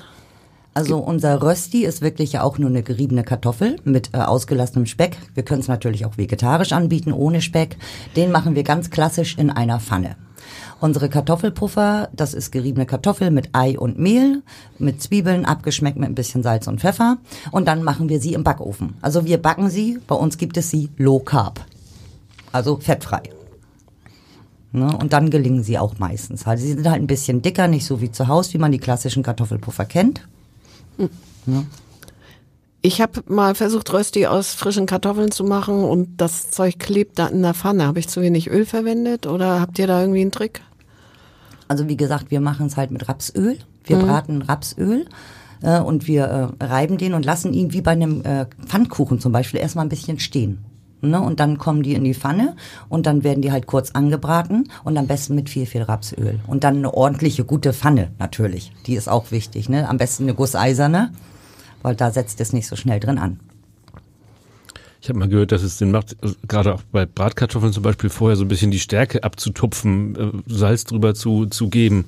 Also 0.74 0.98
unser 0.98 1.40
Rösti 1.40 1.84
ist 1.84 2.02
wirklich 2.02 2.32
ja 2.32 2.42
auch 2.42 2.58
nur 2.58 2.68
eine 2.68 2.82
geriebene 2.82 3.22
Kartoffel 3.22 3.76
mit 3.84 4.10
äh, 4.12 4.18
ausgelassenem 4.18 4.86
Speck. 4.86 5.16
Wir 5.32 5.44
können 5.44 5.60
es 5.60 5.68
natürlich 5.68 6.04
auch 6.04 6.18
vegetarisch 6.18 6.72
anbieten, 6.72 7.12
ohne 7.12 7.40
Speck. 7.40 7.76
Den 8.16 8.30
machen 8.30 8.56
wir 8.56 8.64
ganz 8.64 8.90
klassisch 8.90 9.38
in 9.38 9.50
einer 9.50 9.80
Pfanne. 9.80 10.16
Unsere 10.80 11.08
Kartoffelpuffer, 11.08 12.08
das 12.12 12.34
ist 12.34 12.50
geriebene 12.50 12.86
Kartoffel 12.86 13.30
mit 13.30 13.50
Ei 13.52 13.78
und 13.78 13.98
Mehl, 13.98 14.42
mit 14.78 15.02
Zwiebeln, 15.02 15.44
abgeschmeckt 15.44 15.98
mit 15.98 16.08
ein 16.08 16.14
bisschen 16.14 16.42
Salz 16.42 16.66
und 16.66 16.80
Pfeffer. 16.80 17.18
Und 17.50 17.66
dann 17.68 17.82
machen 17.82 18.08
wir 18.08 18.20
sie 18.20 18.34
im 18.34 18.44
Backofen. 18.44 18.94
Also 19.00 19.24
wir 19.24 19.38
backen 19.38 19.70
sie, 19.70 19.98
bei 20.06 20.14
uns 20.14 20.38
gibt 20.38 20.56
es 20.56 20.70
sie 20.70 20.90
low 20.96 21.20
carb. 21.20 21.64
Also 22.52 22.76
fettfrei. 22.76 23.22
Ne? 24.72 24.96
Und 24.96 25.12
dann 25.12 25.30
gelingen 25.30 25.62
sie 25.62 25.78
auch 25.78 25.98
meistens. 25.98 26.46
Also 26.46 26.64
sie 26.64 26.72
sind 26.72 26.88
halt 26.88 27.00
ein 27.00 27.06
bisschen 27.06 27.42
dicker, 27.42 27.68
nicht 27.68 27.86
so 27.86 28.00
wie 28.00 28.10
zu 28.10 28.28
Hause, 28.28 28.54
wie 28.54 28.58
man 28.58 28.72
die 28.72 28.78
klassischen 28.78 29.22
Kartoffelpuffer 29.22 29.84
kennt. 29.84 30.26
Ne? 31.46 31.66
Ich 32.86 33.00
habe 33.00 33.22
mal 33.28 33.54
versucht, 33.54 33.90
Rösti 33.94 34.26
aus 34.26 34.52
frischen 34.52 34.84
Kartoffeln 34.84 35.30
zu 35.30 35.42
machen 35.42 35.84
und 35.84 36.18
das 36.18 36.50
Zeug 36.50 36.78
klebt 36.78 37.18
da 37.18 37.28
in 37.28 37.40
der 37.40 37.54
Pfanne. 37.54 37.86
Habe 37.86 37.98
ich 37.98 38.08
zu 38.08 38.20
wenig 38.20 38.50
Öl 38.50 38.66
verwendet 38.66 39.26
oder 39.26 39.58
habt 39.58 39.78
ihr 39.78 39.86
da 39.86 40.02
irgendwie 40.02 40.20
einen 40.20 40.32
Trick? 40.32 40.60
Also 41.66 41.88
wie 41.88 41.96
gesagt, 41.96 42.30
wir 42.30 42.42
machen 42.42 42.66
es 42.66 42.76
halt 42.76 42.90
mit 42.90 43.08
Rapsöl. 43.08 43.56
Wir 43.84 43.96
braten 43.96 44.42
Rapsöl 44.42 45.06
äh, 45.62 45.80
und 45.80 46.06
wir 46.06 46.52
äh, 46.60 46.62
reiben 46.62 46.98
den 46.98 47.14
und 47.14 47.24
lassen 47.24 47.54
ihn 47.54 47.72
wie 47.72 47.80
bei 47.80 47.92
einem 47.92 48.22
äh, 48.22 48.44
Pfannkuchen 48.66 49.18
zum 49.18 49.32
Beispiel 49.32 49.60
erstmal 49.60 49.86
ein 49.86 49.88
bisschen 49.88 50.18
stehen. 50.18 50.62
Ne? 51.00 51.18
Und 51.22 51.40
dann 51.40 51.56
kommen 51.56 51.82
die 51.82 51.94
in 51.94 52.04
die 52.04 52.12
Pfanne 52.12 52.54
und 52.90 53.06
dann 53.06 53.24
werden 53.24 53.40
die 53.40 53.50
halt 53.50 53.66
kurz 53.66 53.92
angebraten 53.92 54.68
und 54.84 54.98
am 54.98 55.06
besten 55.06 55.34
mit 55.34 55.48
viel, 55.48 55.64
viel 55.64 55.84
Rapsöl. 55.84 56.38
Und 56.46 56.64
dann 56.64 56.76
eine 56.76 56.92
ordentliche, 56.92 57.46
gute 57.46 57.72
Pfanne 57.72 58.10
natürlich. 58.18 58.72
Die 58.84 58.94
ist 58.94 59.08
auch 59.08 59.30
wichtig. 59.30 59.70
Ne? 59.70 59.88
Am 59.88 59.96
besten 59.96 60.24
eine 60.24 60.34
gusseiserne, 60.34 61.12
weil 61.84 61.94
da 61.94 62.10
setzt 62.10 62.40
es 62.40 62.52
nicht 62.52 62.66
so 62.66 62.74
schnell 62.76 62.98
drin 62.98 63.18
an. 63.18 63.38
Ich 65.00 65.10
habe 65.10 65.18
mal 65.18 65.28
gehört, 65.28 65.52
dass 65.52 65.62
es 65.62 65.76
Sinn 65.76 65.90
macht, 65.90 66.16
gerade 66.48 66.74
auch 66.74 66.82
bei 66.90 67.04
Bratkartoffeln 67.04 67.74
zum 67.74 67.82
Beispiel 67.82 68.08
vorher 68.08 68.36
so 68.36 68.44
ein 68.44 68.48
bisschen 68.48 68.70
die 68.70 68.80
Stärke 68.80 69.22
abzutupfen, 69.22 70.16
äh, 70.48 70.52
Salz 70.52 70.84
drüber 70.84 71.14
zu, 71.14 71.44
zu 71.44 71.68
geben. 71.68 72.06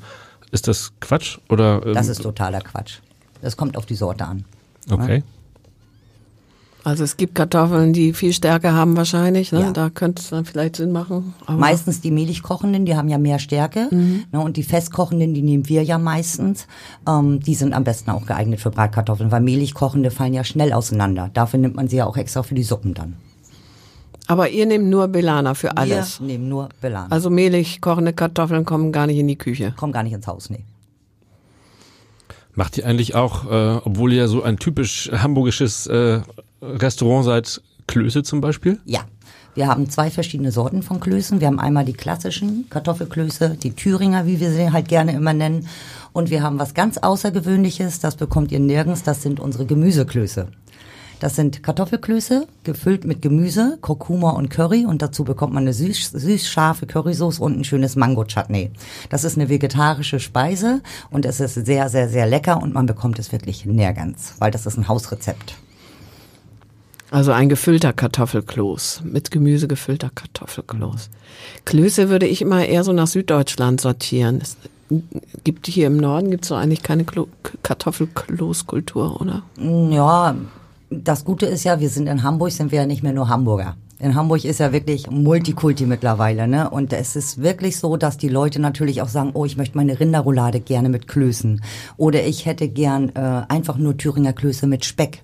Ist 0.51 0.67
das 0.67 0.93
Quatsch 1.01 1.37
oder? 1.51 1.83
ähm, 1.85 1.93
Das 1.93 2.09
ist 2.09 2.23
totaler 2.23 2.61
Quatsch. 2.63 3.01
Das 3.43 3.59
kommt 3.59 3.77
auf 3.77 3.85
die 3.85 3.97
Sorte 3.97 4.25
an. 4.25 4.47
okay. 4.91 5.23
Also 6.87 7.03
es 7.03 7.17
gibt 7.17 7.35
Kartoffeln, 7.35 7.93
die 7.93 8.13
viel 8.13 8.33
Stärke 8.33 8.73
haben 8.73 8.97
wahrscheinlich. 8.97 9.51
Ne? 9.51 9.61
Ja. 9.61 9.73
Da 9.73 9.91
könnte 9.91 10.23
es 10.23 10.29
dann 10.29 10.45
vielleicht 10.45 10.77
Sinn 10.77 10.93
machen. 10.93 11.35
Aber 11.45 11.59
Meistens 11.59 12.01
die 12.01 12.13
mehlig 12.13 12.45
kochenden, 12.45 12.87
die 12.87 12.95
haben 12.95 13.09
ja 13.09 13.19
mehr 13.19 13.41
Stärke. 13.41 13.89
Ne, 13.91 14.39
und 14.39 14.57
die 14.57 14.63
festkochenden, 14.63 15.35
die 15.35 15.43
nehmen 15.43 15.69
wir 15.69 15.83
ja 15.83 15.99
meistens. 15.99 16.69
Ähm, 17.05 17.41
die 17.41 17.57
sind 17.57 17.73
am 17.73 17.83
besten 17.83 18.11
auch 18.11 18.25
geeignet 18.25 18.61
für 18.61 18.71
Bratkartoffeln, 18.71 19.33
weil 19.33 19.41
mehlig 19.41 19.75
kochende 19.75 20.13
fallen 20.13 20.33
ja 20.33 20.45
schnell 20.45 20.73
auseinander. 20.73 21.29
Dafür 21.35 21.59
nimmt 21.59 21.75
man 21.75 21.89
sie 21.89 21.97
ja 21.97 22.07
auch 22.07 22.17
extra 22.17 22.45
für 22.45 22.55
die 22.55 22.63
Suppen 22.63 22.95
dann. 22.95 23.17
aber 24.29 24.51
ihr 24.51 24.67
nehmt 24.67 24.87
nur 24.87 25.09
Belana 25.09 25.55
für 25.55 25.77
alles. 25.77 26.21
Wir 26.21 26.29
nehmen 26.29 26.49
nur 26.49 26.69
Belan. 26.81 27.11
Also 27.11 27.31
mehlig 27.31 27.81
kochende 27.81 28.13
Kartoffeln 28.13 28.65
kommen 28.65 28.93
gar 28.93 29.09
nicht 29.09 29.19
in 29.19 29.27
die 29.27 29.39
Küche. 29.39 29.75
Kommen 29.77 29.93
gar 29.93 30.05
nicht 30.05 30.13
ins 30.13 30.29
Haus, 30.29 30.51
nee. 30.51 30.65
Macht 32.55 32.79
ihr 32.79 32.87
eigentlich 32.87 33.17
auch, 33.17 33.51
äh, 33.51 33.81
obwohl 33.85 34.13
ihr 34.13 34.21
ja 34.21 34.29
so 34.29 34.45
ein 34.45 34.57
typisch 34.59 35.11
hamburgisches 35.13 35.89
äh, 35.89 36.21
Restaurant 36.67 37.25
seid, 37.25 37.63
Klöße 37.87 38.23
zum 38.23 38.41
Beispiel? 38.41 38.81
Ja. 38.85 39.01
Wir 39.55 39.69
haben 39.69 39.89
zwei 39.89 40.11
verschiedene 40.11 40.53
Sorten 40.53 40.83
von 40.83 41.01
Klößen. 41.01 41.41
Wir 41.41 41.47
haben 41.47 41.59
einmal 41.59 41.87
die 41.87 41.95
klassischen 41.95 42.69
Kartoffelklöße, 42.69 43.57
die 43.63 43.73
Thüringer, 43.73 44.27
wie 44.27 44.39
wir 44.39 44.51
sie 44.51 44.71
halt 44.71 44.87
gerne 44.89 45.13
immer 45.13 45.33
nennen. 45.33 45.67
Und 46.13 46.29
wir 46.29 46.43
haben 46.43 46.59
was 46.59 46.75
ganz 46.75 46.99
Außergewöhnliches, 46.99 48.01
das 48.01 48.17
bekommt 48.17 48.53
ihr 48.53 48.61
nirgends, 48.61 49.03
das 49.03 49.23
sind 49.23 49.41
unsere 49.41 49.65
Gemüseklöße. 49.65 50.49
Das 51.21 51.35
sind 51.35 51.63
Kartoffelklöße, 51.63 52.47
gefüllt 52.65 53.07
mit 53.07 53.23
Gemüse, 53.23 53.79
Kurkuma 53.81 54.31
und 54.33 54.51
Curry 54.51 54.85
und 54.85 55.01
dazu 55.01 55.25
bekommt 55.25 55.55
man 55.55 55.63
eine 55.63 55.73
süß, 55.73 56.11
süß 56.11 56.47
scharfe 56.47 56.87
Currysauce 56.87 57.39
und 57.39 57.59
ein 57.59 57.65
schönes 57.65 57.97
Mango-Chutney. 57.97 58.71
Das 59.09 59.25
ist 59.25 59.39
eine 59.39 59.49
vegetarische 59.49 60.21
Speise 60.21 60.83
und 61.11 61.25
es 61.25 61.41
ist 61.41 61.55
sehr, 61.55 61.89
sehr, 61.89 62.11
sehr 62.11 62.27
lecker 62.27 62.61
und 62.61 62.75
man 62.75 62.85
bekommt 62.85 63.19
es 63.19 63.33
wirklich 63.33 63.65
nirgends, 63.65 64.35
weil 64.39 64.51
das 64.51 64.67
ist 64.67 64.77
ein 64.77 64.89
Hausrezept. 64.89 65.55
Also 67.17 67.33
ein 67.33 67.49
gefüllter 67.49 67.95
Kartoffelkloß, 67.95 69.01
mit 69.05 69.31
Gemüse 69.31 69.69
gefüllter 69.69 70.11
Kartoffelkloß. 70.15 71.09
Klöße 71.65 72.11
würde 72.11 72.27
ich 72.27 72.43
immer 72.43 72.67
eher 72.67 72.85
so 72.85 72.93
nach 72.93 73.07
Süddeutschland 73.07 73.81
sortieren. 73.81 74.39
Es 74.43 74.59
gibt 75.43 75.67
hier 75.67 75.87
im 75.87 75.97
Norden 75.97 76.31
gibt's 76.31 76.49
so 76.49 76.57
eigentlich 76.57 76.83
keine 76.83 77.05
Klo 77.05 77.29
Kartoffelkloßkultur, 77.63 79.19
oder? 79.19 79.45
Ja, 79.57 80.37
das 80.91 81.25
Gute 81.25 81.47
ist 81.47 81.65
ja, 81.65 81.81
wir 81.81 81.89
sind 81.89 82.07
in 82.07 82.23
Hamburg, 82.23 82.53
sind 82.53 82.71
wir 82.71 82.81
ja 82.81 82.87
nicht 82.87 83.03
mehr 83.03 83.15
nur 83.15 83.31
Hamburger. 83.31 83.77
In 83.99 84.15
Hamburg 84.15 84.45
ist 84.45 84.61
ja 84.61 84.75
wirklich 84.75 85.11
Multikulti 85.11 85.87
mittlerweile, 85.87 86.47
ne? 86.47 86.69
Und 86.69 86.93
es 86.93 87.17
ist 87.17 87.41
wirklich 87.41 87.79
so, 87.79 87.97
dass 87.97 88.19
die 88.19 88.29
Leute 88.29 88.61
natürlich 88.61 89.01
auch 89.01 89.09
sagen, 89.09 89.31
oh, 89.33 89.47
ich 89.47 89.57
möchte 89.57 89.79
meine 89.79 89.99
Rinderroulade 89.99 90.61
gerne 90.61 90.91
mit 90.91 91.09
Klößen. 91.09 91.63
Oder 91.97 92.27
ich 92.27 92.45
hätte 92.45 92.69
gern 92.69 93.09
äh, 93.15 93.45
einfach 93.49 93.79
nur 93.79 93.97
Thüringer 93.97 94.35
Klöße 94.35 94.67
mit 94.67 94.85
Speck 94.85 95.23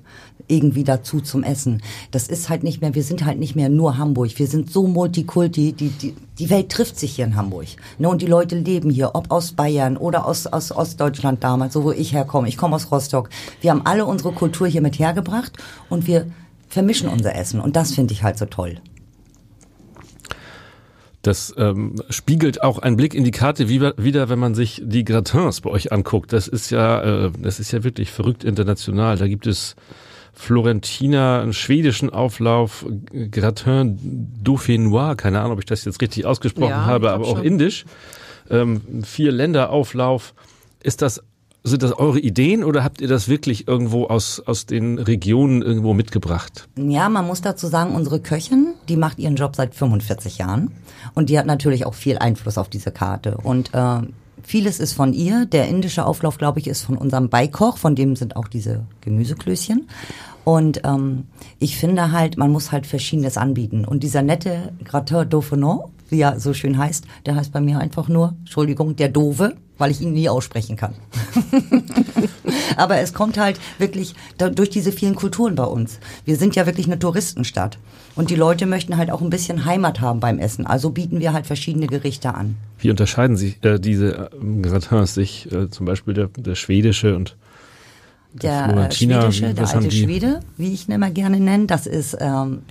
irgendwie 0.53 0.85
dazu 0.85 1.21
zum 1.21 1.43
Essen. 1.43 1.83
Das 2.11 2.29
ist 2.29 2.49
halt 2.49 2.63
nicht 2.63 2.81
mehr, 2.81 2.95
wir 2.95 3.03
sind 3.03 3.25
halt 3.25 3.39
nicht 3.39 3.57
mehr 3.57 3.69
nur 3.71 3.97
Hamburg. 3.97 4.39
Wir 4.39 4.47
sind 4.47 4.71
so 4.71 4.87
Multikulti, 4.87 5.73
die, 5.73 5.89
die, 5.89 6.15
die 6.39 6.51
Welt 6.51 6.69
trifft 6.69 6.99
sich 6.99 7.17
hier 7.17 7.25
in 7.25 7.37
Hamburg. 7.37 7.67
Ne? 7.99 8.09
Und 8.09 8.21
die 8.23 8.27
Leute 8.27 8.57
leben 8.59 8.91
hier, 8.91 9.15
ob 9.15 9.31
aus 9.31 9.53
Bayern 9.53 9.97
oder 9.97 10.27
aus, 10.27 10.47
aus 10.47 10.71
Ostdeutschland 10.71 11.43
damals, 11.43 11.73
so 11.73 11.85
wo 11.85 11.93
ich 11.93 12.13
herkomme. 12.13 12.49
Ich 12.49 12.57
komme 12.59 12.77
aus 12.77 12.91
Rostock. 12.93 13.31
Wir 13.61 13.71
haben 13.71 13.83
alle 13.87 14.05
unsere 14.05 14.33
Kultur 14.33 14.67
hier 14.67 14.83
mit 14.83 14.99
hergebracht 14.99 15.53
und 15.89 16.07
wir 16.07 16.27
vermischen 16.69 17.09
unser 17.09 17.35
Essen. 17.35 17.61
Und 17.61 17.75
das 17.77 17.93
finde 17.95 18.13
ich 18.13 18.23
halt 18.23 18.39
so 18.39 18.45
toll. 18.47 18.79
Das 21.23 21.55
ähm, 21.57 22.03
spiegelt 22.11 22.63
auch 22.65 22.81
einen 22.81 22.97
Blick 22.97 23.15
in 23.15 23.23
die 23.23 23.31
Karte 23.31 23.69
wie- 23.69 23.81
wieder, 23.81 24.29
wenn 24.29 24.41
man 24.41 24.57
sich 24.57 24.83
die 24.85 25.05
Gratins 25.05 25.61
bei 25.61 25.71
euch 25.71 25.93
anguckt. 25.93 26.33
Das 26.33 26.49
ist 26.49 26.71
ja, 26.71 27.01
äh, 27.27 27.31
das 27.41 27.61
ist 27.61 27.71
ja 27.71 27.85
wirklich 27.85 28.11
verrückt 28.11 28.43
international. 28.43 29.17
Da 29.17 29.29
gibt 29.29 29.47
es 29.47 29.77
Florentina, 30.33 31.41
einen 31.43 31.53
schwedischen 31.53 32.11
Auflauf, 32.11 32.85
Gratin 33.31 33.99
Dauphinois, 34.43 35.15
keine 35.15 35.41
Ahnung, 35.41 35.53
ob 35.53 35.59
ich 35.61 35.67
das 35.67 35.85
jetzt 35.85 36.01
richtig 36.01 36.25
ausgesprochen 36.27 36.71
Ja, 36.71 36.85
habe, 36.87 37.11
aber 37.11 37.25
glaub 37.25 37.33
auch 37.35 37.37
schon. 37.39 37.47
indisch. 37.47 37.85
Ähm, 38.51 38.81
vier 39.05 39.33
Länder 39.33 39.71
Auflauf. 39.71 40.35
Ist 40.83 41.03
das 41.03 41.23
sind 41.65 41.85
das 41.85 41.93
eure 41.93 42.19
Ideen 42.19 42.65
oder 42.65 42.83
habt 42.83 43.01
ihr 43.01 43.07
das 43.07 43.29
wirklich 43.29 43.69
irgendwo 43.69 44.07
aus, 44.07 44.41
aus 44.45 44.67
den 44.67 44.99
Regionen 44.99 45.63
irgendwo 45.63 45.95
mitgebracht? 45.95 46.69
Ja, 46.77 47.09
man 47.09 47.25
muss 47.25 47.41
dazu 47.41 47.69
sagen, 47.69 47.95
unsere 47.95 48.19
Köchin, 48.19 48.75
die 48.89 48.97
macht 48.97 49.21
ihren 49.21 49.37
Job 49.37 49.55
seit 49.55 49.73
45 49.73 50.39
Jahren 50.39 50.73
und 51.15 51.31
die 51.31 51.39
hat 51.39 51.47
natürlich 51.47 51.87
auch 51.87 51.95
viel 51.95 52.19
Einfluss 52.19 52.59
auf 52.59 52.69
diese 52.69 52.91
Karte. 52.91 53.37
Und 53.45 53.73
äh, 53.75 54.01
vieles 54.43 54.81
ist 54.81 54.93
von 54.93 55.13
ihr. 55.13 55.47
Der 55.47 55.69
indische 55.69 56.07
Auflauf, 56.07 56.39
glaube 56.39 56.61
ich, 56.61 56.67
ist 56.67 56.83
von 56.83 56.97
unserem 56.97 57.29
Beikoch, 57.29 57.77
von 57.77 57.95
dem 57.95 58.17
sind 58.17 58.37
auch 58.37 58.49
diese 58.49 58.85
Gemüseklößchen. 59.01 59.89
Und 60.45 60.83
ähm, 60.85 61.25
ich 61.59 61.77
finde 61.77 62.11
halt, 62.13 62.37
man 62.37 62.51
muss 62.51 62.73
halt 62.73 62.87
Verschiedenes 62.87 63.37
anbieten. 63.37 63.85
Und 63.85 64.03
dieser 64.03 64.23
nette 64.23 64.73
Gratin 64.85 65.29
Dauphinon, 65.29 65.85
wie 66.13 66.21
er 66.21 66.39
so 66.39 66.55
schön 66.55 66.79
heißt, 66.79 67.07
der 67.27 67.35
heißt 67.35 67.53
bei 67.53 67.61
mir 67.61 67.79
einfach 67.79 68.09
nur, 68.09 68.37
Entschuldigung, 68.41 68.95
der 68.95 69.09
Dove, 69.09 69.55
weil 69.79 69.91
ich 69.91 70.01
ihn 70.01 70.13
nie 70.13 70.29
aussprechen 70.29 70.77
kann. 70.77 70.95
Aber 72.77 72.99
es 72.99 73.15
kommt 73.15 73.39
halt 73.39 73.59
wirklich 73.79 74.15
durch 74.39 74.71
diese 74.71 74.93
vielen 74.93 75.17
Kulturen 75.17 75.57
bei 75.57 75.65
uns. 75.65 75.99
Wir 76.25 76.37
sind 76.37 76.55
ja 76.55 76.67
wirklich 76.67 76.87
eine 76.87 76.99
Touristenstadt. 76.99 77.79
Und 78.15 78.31
die 78.31 78.37
Leute 78.37 78.67
möchten 78.67 78.97
halt 78.99 79.11
auch 79.11 79.23
ein 79.23 79.31
bisschen 79.31 79.65
Heimat 79.65 80.01
haben 80.01 80.21
beim 80.21 80.39
Essen. 80.39 80.67
Also 80.67 80.91
bieten 80.91 81.21
wir 81.21 81.33
halt 81.33 81.47
verschiedene 81.47 81.87
Gerichte 81.87 82.35
an. 82.35 82.57
Wie 82.79 82.91
unterscheiden 82.91 83.37
sich 83.37 83.65
äh, 83.65 83.79
diese 83.79 84.31
ähm, 84.41 84.63
Gratins 84.63 85.15
sich, 85.15 85.51
äh, 85.51 85.71
zum 85.71 85.87
Beispiel 85.87 86.15
der, 86.15 86.29
der 86.29 86.55
schwedische 86.55 87.17
und 87.17 87.37
Der 88.35 88.67
äh, 88.67 88.69
Florentiner, 88.69 89.33
schwedische, 89.33 89.55
der 89.55 89.75
alte? 89.75 89.91
Schwede, 89.91 90.41
wie 90.59 90.75
ich 90.75 90.89
ihn 90.89 90.95
immer 90.95 91.11
gerne 91.11 91.41
nenne, 91.41 91.67
das 91.67 91.87
ist 91.87 92.17
ähm, 92.21 92.63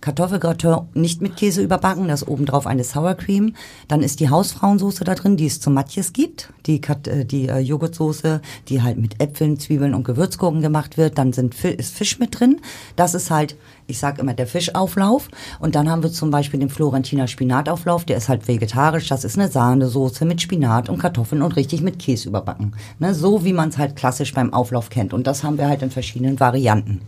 Kartoffelgratin 0.00 0.76
nicht 0.94 1.22
mit 1.22 1.36
Käse 1.36 1.62
überbacken, 1.62 2.08
das 2.08 2.26
obendrauf 2.26 2.66
eine 2.66 2.84
Sour 2.84 3.14
Cream. 3.14 3.54
Dann 3.88 4.02
ist 4.02 4.20
die 4.20 4.30
Hausfrauensoße 4.30 5.04
da 5.04 5.14
drin, 5.14 5.36
die 5.36 5.46
es 5.46 5.60
zu 5.60 5.70
Matjes 5.70 6.12
gibt. 6.12 6.52
Die, 6.66 6.80
äh, 6.82 7.24
die 7.24 7.48
äh, 7.48 7.58
Joghurtsoße, 7.58 8.40
die 8.68 8.82
halt 8.82 8.98
mit 8.98 9.20
Äpfeln, 9.20 9.58
Zwiebeln 9.58 9.94
und 9.94 10.04
Gewürzgurken 10.04 10.60
gemacht 10.60 10.96
wird. 10.96 11.18
Dann 11.18 11.32
sind, 11.32 11.62
ist 11.64 11.94
Fisch 11.94 12.18
mit 12.18 12.38
drin. 12.38 12.60
Das 12.96 13.14
ist 13.14 13.30
halt, 13.30 13.56
ich 13.86 13.98
sag 13.98 14.18
immer, 14.18 14.34
der 14.34 14.46
Fischauflauf. 14.46 15.28
Und 15.60 15.74
dann 15.74 15.90
haben 15.90 16.02
wir 16.02 16.12
zum 16.12 16.30
Beispiel 16.30 16.60
den 16.60 16.70
Florentiner 16.70 17.26
Spinatauflauf, 17.26 18.04
der 18.04 18.18
ist 18.18 18.28
halt 18.28 18.48
vegetarisch. 18.48 19.08
Das 19.08 19.24
ist 19.24 19.38
eine 19.38 19.48
Sahnesoße 19.48 20.24
mit 20.24 20.42
Spinat 20.42 20.88
und 20.88 20.98
Kartoffeln 20.98 21.42
und 21.42 21.56
richtig 21.56 21.82
mit 21.82 21.98
Käse 21.98 22.28
überbacken. 22.28 22.74
Ne, 22.98 23.14
so 23.14 23.44
wie 23.44 23.52
man 23.52 23.70
es 23.70 23.78
halt 23.78 23.96
klassisch 23.96 24.34
beim 24.34 24.52
Auflauf 24.52 24.90
kennt. 24.90 25.12
Und 25.12 25.26
das 25.26 25.42
haben 25.42 25.58
wir 25.58 25.68
halt 25.68 25.82
in 25.82 25.90
verschiedenen 25.90 26.38
Varianten. 26.38 27.00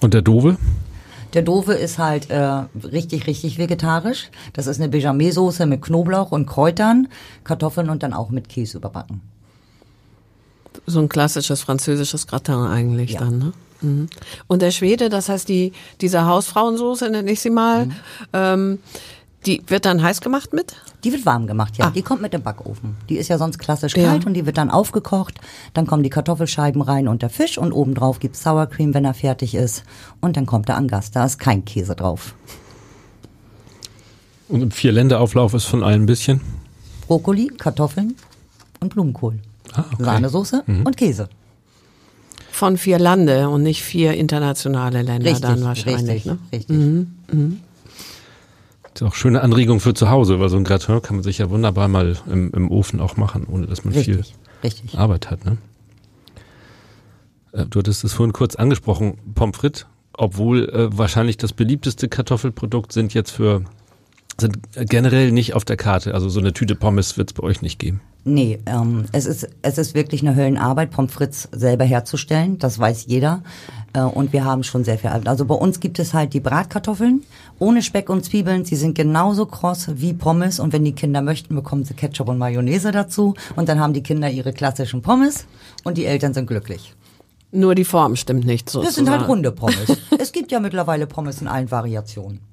Und 0.00 0.14
der 0.14 0.22
Dove? 0.22 0.56
Der 1.34 1.42
Dove 1.42 1.74
ist 1.74 1.98
halt 1.98 2.28
äh, 2.30 2.38
richtig, 2.82 3.26
richtig 3.26 3.58
vegetarisch. 3.58 4.30
Das 4.52 4.66
ist 4.66 4.80
eine 4.80 4.88
Bechamel-Soße 4.88 5.66
mit 5.66 5.82
Knoblauch 5.82 6.32
und 6.32 6.46
Kräutern, 6.46 7.08
Kartoffeln 7.44 7.88
und 7.90 8.02
dann 8.02 8.12
auch 8.12 8.30
mit 8.30 8.48
Käse 8.48 8.78
überbacken. 8.78 9.20
So 10.86 11.00
ein 11.00 11.08
klassisches 11.08 11.62
französisches 11.62 12.26
Gratin 12.26 12.54
eigentlich 12.54 13.12
Ja. 13.12 13.20
dann, 13.20 13.38
ne? 13.38 13.52
Mhm. 13.82 14.08
Und 14.46 14.60
der 14.62 14.70
Schwede, 14.72 15.08
das 15.08 15.28
heißt 15.28 15.48
die 15.48 15.72
diese 16.00 16.26
Hausfrauensoße 16.26 17.08
nenne 17.10 17.30
ich 17.30 17.40
sie 17.40 17.50
mal, 17.50 17.86
Mhm. 17.86 17.92
ähm, 18.34 18.78
die 19.46 19.62
wird 19.68 19.84
dann 19.86 20.02
heiß 20.02 20.20
gemacht 20.20 20.52
mit? 20.52 20.74
Die 21.02 21.12
wird 21.12 21.24
warm 21.24 21.46
gemacht, 21.46 21.78
ja. 21.78 21.86
Ah. 21.86 21.90
Die 21.90 22.02
kommt 22.02 22.20
mit 22.20 22.32
dem 22.34 22.42
Backofen. 22.42 22.96
Die 23.08 23.16
ist 23.16 23.28
ja 23.28 23.38
sonst 23.38 23.58
klassisch 23.58 23.96
Ja. 23.96 24.08
kalt 24.10 24.26
und 24.26 24.34
die 24.34 24.44
wird 24.44 24.58
dann 24.58 24.70
aufgekocht. 24.70 25.40
Dann 25.72 25.86
kommen 25.86 26.02
die 26.02 26.10
Kartoffelscheiben 26.10 26.82
rein 26.82 27.08
und 27.08 27.22
der 27.22 27.30
Fisch 27.30 27.56
und 27.56 27.72
obendrauf 27.72 28.18
gibt's 28.20 28.42
Sour 28.42 28.66
Cream, 28.66 28.92
wenn 28.92 29.04
er 29.04 29.14
fertig 29.14 29.54
ist. 29.54 29.84
Und 30.20 30.36
dann 30.36 30.44
kommt 30.46 30.68
der 30.68 30.76
Angast. 30.76 31.16
Da 31.16 31.24
ist 31.24 31.38
kein 31.38 31.64
Käse 31.64 31.94
drauf. 31.96 32.34
Und 34.48 34.62
im 34.62 34.70
Vier-Länder-Auflauf 34.70 35.54
ist 35.54 35.64
von 35.64 35.82
allem 35.82 36.02
ein 36.02 36.06
bisschen? 36.06 36.40
Brokkoli, 37.06 37.48
Kartoffeln 37.56 38.16
und 38.80 38.92
Blumenkohl. 38.92 39.38
Ah, 39.72 39.84
okay. 39.92 40.04
Sahnesoße 40.04 40.64
und 40.84 40.96
Käse. 40.96 41.28
Von 42.50 42.76
vier 42.76 42.98
Lande 42.98 43.48
und 43.48 43.62
nicht 43.62 43.82
vier 43.82 44.14
internationale 44.14 45.02
Länder 45.02 45.26
Richtig, 45.30 45.40
dann 45.40 45.62
wahrscheinlich. 45.62 46.26
richtig, 46.26 46.26
Ne? 46.26 46.38
richtig. 46.52 47.56
Das 48.94 49.02
ist 49.02 49.06
auch 49.06 49.12
eine 49.12 49.14
schöne 49.18 49.40
Anregung 49.42 49.80
für 49.80 49.94
zu 49.94 50.10
Hause, 50.10 50.40
weil 50.40 50.48
so 50.48 50.56
ein 50.56 50.64
Gratin 50.64 51.00
kann 51.02 51.16
man 51.16 51.22
sich 51.22 51.38
ja 51.38 51.48
wunderbar 51.50 51.88
mal 51.88 52.16
im, 52.30 52.50
im 52.52 52.70
Ofen 52.70 53.00
auch 53.00 53.16
machen, 53.16 53.46
ohne 53.50 53.66
dass 53.66 53.84
man 53.84 53.94
Richtig, 53.94 54.16
viel 54.16 54.24
richtig. 54.64 54.98
Arbeit 54.98 55.30
hat. 55.30 55.44
Ne? 55.44 55.58
Äh, 57.52 57.66
Du 57.66 57.78
hattest 57.78 58.04
es 58.04 58.12
vorhin 58.12 58.32
kurz 58.32 58.56
angesprochen, 58.56 59.18
Pommes 59.34 59.56
frites, 59.56 59.86
obwohl 60.12 60.68
äh, 60.68 60.96
wahrscheinlich 60.96 61.36
das 61.36 61.52
beliebteste 61.52 62.08
Kartoffelprodukt 62.08 62.92
sind 62.92 63.14
jetzt 63.14 63.30
für 63.30 63.64
sind 64.40 64.58
generell 64.74 65.32
nicht 65.32 65.54
auf 65.54 65.64
der 65.64 65.76
Karte. 65.76 66.14
Also 66.14 66.28
so 66.28 66.40
eine 66.40 66.52
Tüte 66.52 66.74
Pommes 66.74 67.16
wird 67.16 67.30
es 67.30 67.34
bei 67.34 67.42
euch 67.42 67.62
nicht 67.62 67.78
geben. 67.78 68.00
Nee, 68.24 68.58
ähm, 68.66 69.06
es, 69.12 69.24
ist, 69.24 69.48
es 69.62 69.78
ist 69.78 69.94
wirklich 69.94 70.20
eine 70.20 70.36
Höllenarbeit, 70.36 70.90
Pommes 70.90 71.12
frites 71.12 71.48
selber 71.52 71.84
herzustellen, 71.84 72.58
das 72.58 72.78
weiß 72.78 73.06
jeder. 73.06 73.42
Äh, 73.94 74.00
und 74.02 74.34
wir 74.34 74.44
haben 74.44 74.62
schon 74.62 74.84
sehr 74.84 74.98
viel 74.98 75.08
Arbeit. 75.08 75.28
Also 75.28 75.46
bei 75.46 75.54
uns 75.54 75.80
gibt 75.80 75.98
es 75.98 76.12
halt 76.12 76.34
die 76.34 76.40
Bratkartoffeln 76.40 77.22
ohne 77.58 77.82
Speck 77.82 78.10
und 78.10 78.24
Zwiebeln. 78.24 78.64
Sie 78.64 78.76
sind 78.76 78.94
genauso 78.94 79.46
kross 79.46 79.88
wie 79.94 80.12
Pommes 80.12 80.60
und 80.60 80.72
wenn 80.72 80.84
die 80.84 80.92
Kinder 80.92 81.22
möchten, 81.22 81.54
bekommen 81.54 81.84
sie 81.84 81.94
Ketchup 81.94 82.28
und 82.28 82.38
Mayonnaise 82.38 82.92
dazu. 82.92 83.34
Und 83.56 83.68
dann 83.68 83.80
haben 83.80 83.94
die 83.94 84.02
Kinder 84.02 84.28
ihre 84.30 84.52
klassischen 84.52 85.00
Pommes 85.00 85.46
und 85.84 85.96
die 85.96 86.04
Eltern 86.04 86.34
sind 86.34 86.46
glücklich. 86.46 86.94
Nur 87.52 87.74
die 87.74 87.84
Form 87.84 88.16
stimmt 88.16 88.44
nicht 88.44 88.68
so. 88.70 88.82
Das 88.82 88.94
sind 88.94 89.10
halt 89.10 89.26
runde 89.26 89.50
Pommes. 89.50 89.96
es 90.18 90.32
gibt 90.32 90.52
ja 90.52 90.60
mittlerweile 90.60 91.06
Pommes 91.06 91.40
in 91.40 91.48
allen 91.48 91.70
Variationen. 91.70 92.49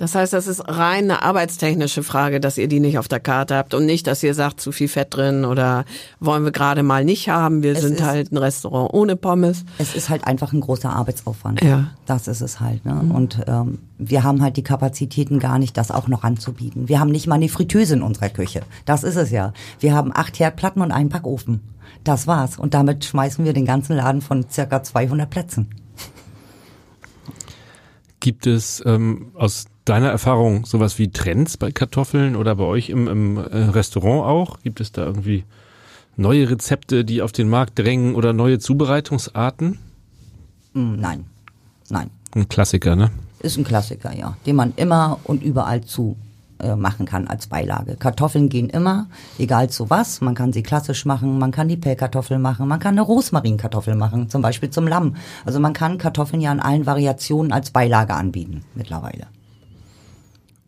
Das 0.00 0.14
heißt, 0.14 0.32
das 0.32 0.46
ist 0.46 0.66
rein 0.66 1.04
eine 1.10 1.22
arbeitstechnische 1.22 2.02
Frage, 2.02 2.40
dass 2.40 2.56
ihr 2.56 2.68
die 2.68 2.80
nicht 2.80 2.96
auf 2.98 3.06
der 3.06 3.20
Karte 3.20 3.54
habt 3.54 3.74
und 3.74 3.84
nicht, 3.84 4.06
dass 4.06 4.22
ihr 4.22 4.32
sagt, 4.32 4.58
zu 4.58 4.72
viel 4.72 4.88
Fett 4.88 5.08
drin 5.14 5.44
oder 5.44 5.84
wollen 6.20 6.42
wir 6.42 6.52
gerade 6.52 6.82
mal 6.82 7.04
nicht 7.04 7.28
haben. 7.28 7.62
Wir 7.62 7.72
Es 7.72 7.82
sind 7.82 7.96
ist- 8.00 8.02
halt 8.02 8.32
ein 8.32 8.38
Restaurant 8.38 8.94
ohne 8.94 9.14
Pommes. 9.16 9.66
Es 9.76 9.94
ist 9.94 10.08
halt 10.08 10.26
einfach 10.26 10.54
ein 10.54 10.60
großer 10.62 10.88
Arbeitsaufwand. 10.90 11.62
Ja. 11.62 11.88
Das 12.06 12.28
ist 12.28 12.40
es 12.40 12.60
halt. 12.60 12.86
Ne? 12.86 12.98
Und 13.14 13.40
ähm, 13.46 13.78
wir 13.98 14.22
haben 14.22 14.40
halt 14.40 14.56
die 14.56 14.62
Kapazitäten 14.64 15.38
gar 15.38 15.58
nicht, 15.58 15.76
das 15.76 15.90
auch 15.90 16.08
noch 16.08 16.24
anzubieten. 16.24 16.88
Wir 16.88 16.98
haben 16.98 17.10
nicht 17.10 17.26
mal 17.26 17.34
eine 17.34 17.50
Fritteuse 17.50 17.92
in 17.92 18.02
unserer 18.02 18.30
Küche. 18.30 18.62
Das 18.86 19.04
ist 19.04 19.16
es 19.16 19.30
ja. 19.30 19.52
Wir 19.80 19.94
haben 19.94 20.12
acht 20.14 20.38
Herdplatten 20.40 20.80
und 20.80 20.92
einen 20.92 21.10
Backofen. 21.10 21.60
Das 22.04 22.26
war's. 22.26 22.56
Und 22.58 22.72
damit 22.72 23.04
schmeißen 23.04 23.44
wir 23.44 23.52
den 23.52 23.66
ganzen 23.66 23.96
Laden 23.96 24.22
von 24.22 24.48
circa 24.48 24.82
200 24.82 25.28
Plätzen. 25.28 25.68
Gibt 28.20 28.46
es 28.46 28.82
ähm, 28.86 29.32
aus 29.34 29.66
deiner 29.84 30.08
Erfahrung 30.08 30.64
sowas 30.64 30.98
wie 30.98 31.10
Trends 31.10 31.56
bei 31.56 31.70
Kartoffeln 31.70 32.36
oder 32.36 32.54
bei 32.54 32.64
euch 32.64 32.90
im, 32.90 33.08
im 33.08 33.36
äh, 33.36 33.40
Restaurant 33.40 34.24
auch? 34.26 34.60
Gibt 34.62 34.80
es 34.80 34.92
da 34.92 35.04
irgendwie 35.04 35.44
neue 36.16 36.50
Rezepte, 36.50 37.04
die 37.04 37.22
auf 37.22 37.32
den 37.32 37.48
Markt 37.48 37.78
drängen 37.78 38.14
oder 38.14 38.32
neue 38.32 38.58
Zubereitungsarten? 38.58 39.78
Hm, 40.74 41.00
nein. 41.00 41.24
Nein. 41.88 42.10
Ein 42.34 42.48
Klassiker, 42.48 42.94
ne? 42.94 43.10
Ist 43.40 43.56
ein 43.56 43.64
Klassiker, 43.64 44.14
ja. 44.14 44.36
Den 44.46 44.56
man 44.56 44.72
immer 44.76 45.18
und 45.24 45.42
überall 45.42 45.80
zu 45.82 46.16
äh, 46.60 46.76
machen 46.76 47.06
kann 47.06 47.26
als 47.26 47.46
Beilage. 47.46 47.96
Kartoffeln 47.96 48.48
gehen 48.50 48.68
immer, 48.68 49.06
egal 49.38 49.70
zu 49.70 49.88
was. 49.88 50.20
Man 50.20 50.34
kann 50.34 50.52
sie 50.52 50.62
klassisch 50.62 51.06
machen, 51.06 51.38
man 51.38 51.50
kann 51.52 51.68
die 51.68 51.78
Pellkartoffel 51.78 52.38
machen, 52.38 52.68
man 52.68 52.78
kann 52.78 52.94
eine 52.94 53.02
Rosmarinkartoffel 53.02 53.94
machen, 53.94 54.28
zum 54.28 54.42
Beispiel 54.42 54.68
zum 54.70 54.86
Lamm. 54.86 55.16
Also 55.44 55.58
man 55.58 55.72
kann 55.72 55.96
Kartoffeln 55.98 56.42
ja 56.42 56.52
in 56.52 56.60
allen 56.60 56.86
Variationen 56.86 57.50
als 57.50 57.70
Beilage 57.70 58.14
anbieten 58.14 58.62
mittlerweile. 58.74 59.26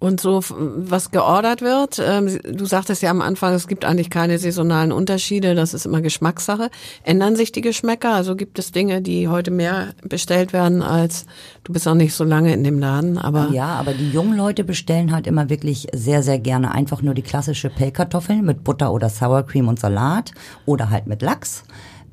Und 0.02 0.20
so, 0.20 0.40
was 0.48 1.12
geordert 1.12 1.62
wird, 1.62 2.02
ähm, 2.04 2.40
du 2.42 2.64
sagtest 2.64 3.02
ja 3.02 3.10
am 3.12 3.22
Anfang, 3.22 3.54
es 3.54 3.68
gibt 3.68 3.84
eigentlich 3.84 4.10
keine 4.10 4.36
saisonalen 4.36 4.90
Unterschiede, 4.90 5.54
das 5.54 5.74
ist 5.74 5.86
immer 5.86 6.00
Geschmackssache. 6.00 6.70
Ändern 7.04 7.36
sich 7.36 7.52
die 7.52 7.60
Geschmäcker? 7.60 8.12
Also 8.12 8.34
gibt 8.34 8.58
es 8.58 8.72
Dinge, 8.72 9.00
die 9.00 9.28
heute 9.28 9.52
mehr 9.52 9.90
bestellt 10.02 10.52
werden 10.52 10.82
als, 10.82 11.24
du 11.62 11.72
bist 11.72 11.86
noch 11.86 11.94
nicht 11.94 12.14
so 12.14 12.24
lange 12.24 12.52
in 12.52 12.64
dem 12.64 12.80
Laden, 12.80 13.16
aber 13.16 13.50
Ja, 13.52 13.76
aber 13.76 13.92
die 13.92 14.10
jungen 14.10 14.36
Leute 14.36 14.64
bestellen 14.64 15.12
halt 15.12 15.28
immer 15.28 15.48
wirklich 15.48 15.86
sehr, 15.92 16.24
sehr 16.24 16.40
gerne 16.40 16.72
einfach 16.72 17.00
nur 17.00 17.14
die 17.14 17.22
klassische 17.22 17.70
Pellkartoffel 17.70 18.42
mit 18.42 18.64
Butter 18.64 18.92
oder 18.92 19.08
Sour 19.08 19.44
Cream 19.44 19.68
und 19.68 19.78
Salat 19.78 20.32
oder 20.66 20.90
halt 20.90 21.06
mit 21.06 21.22
Lachs. 21.22 21.62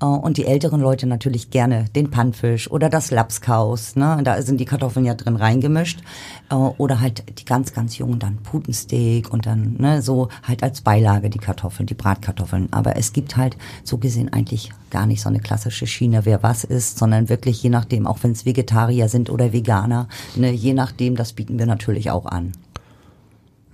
Äh, 0.02 0.06
Und 0.06 0.38
die 0.38 0.46
älteren 0.46 0.82
Leute 0.82 1.08
natürlich 1.08 1.50
gerne 1.50 1.86
den 1.96 2.10
Pannfisch 2.10 2.70
oder 2.70 2.90
das 2.90 3.12
Lapskaus. 3.12 3.96
Ne? 3.96 4.20
Da 4.24 4.42
sind 4.42 4.60
die 4.60 4.66
Kartoffeln 4.66 5.06
ja 5.06 5.14
drin 5.14 5.36
reingemischt. 5.36 6.02
Äh, 6.50 6.56
Oder 6.56 7.00
halt 7.00 7.24
die 7.40 7.46
ganz, 7.46 7.74
ganz 7.74 7.98
jungen 7.98 8.20
dann 8.20 8.38
Putensteak 8.38 9.32
und 9.32 9.46
dann 9.46 9.76
ne, 9.78 10.02
so 10.02 10.30
halt 10.44 10.64
als 10.64 10.82
Beilage 10.82 11.30
die 11.30 11.40
Kartoffeln, 11.40 11.88
die 11.88 11.94
Bratkartoffeln. 11.94 12.70
Aber 12.72 12.96
es 12.96 13.14
gibt 13.14 13.38
halt 13.38 13.58
so 13.84 13.98
gesehen 13.98 14.32
eigentlich 14.32 14.72
gar 14.90 15.06
nicht 15.06 15.22
so 15.22 15.30
eine 15.30 15.40
klassische 15.40 15.88
Schiene, 15.88 16.26
wer 16.26 16.42
was 16.44 16.64
isst, 16.64 16.98
sondern 16.98 17.30
wirklich 17.30 17.62
je 17.62 17.70
nachdem, 17.70 18.08
auch 18.08 18.20
wenn 18.24 18.32
es 18.32 18.46
Vegetarier 18.46 19.08
sind 19.10 19.30
oder 19.30 19.54
Veganer, 19.54 20.08
ne, 20.36 20.52
je 20.52 20.74
nachdem, 20.74 21.16
das 21.16 21.34
bieten 21.34 21.60
wir 21.60 21.66
natürlich 21.66 22.12
auch 22.12 22.26
an. 22.26 22.54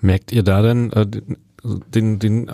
Merkt 0.02 0.32
ihr 0.32 0.44
da 0.44 0.62
denn 0.62 0.92
äh, 0.92 1.08
den, 1.94 2.20
den 2.20 2.52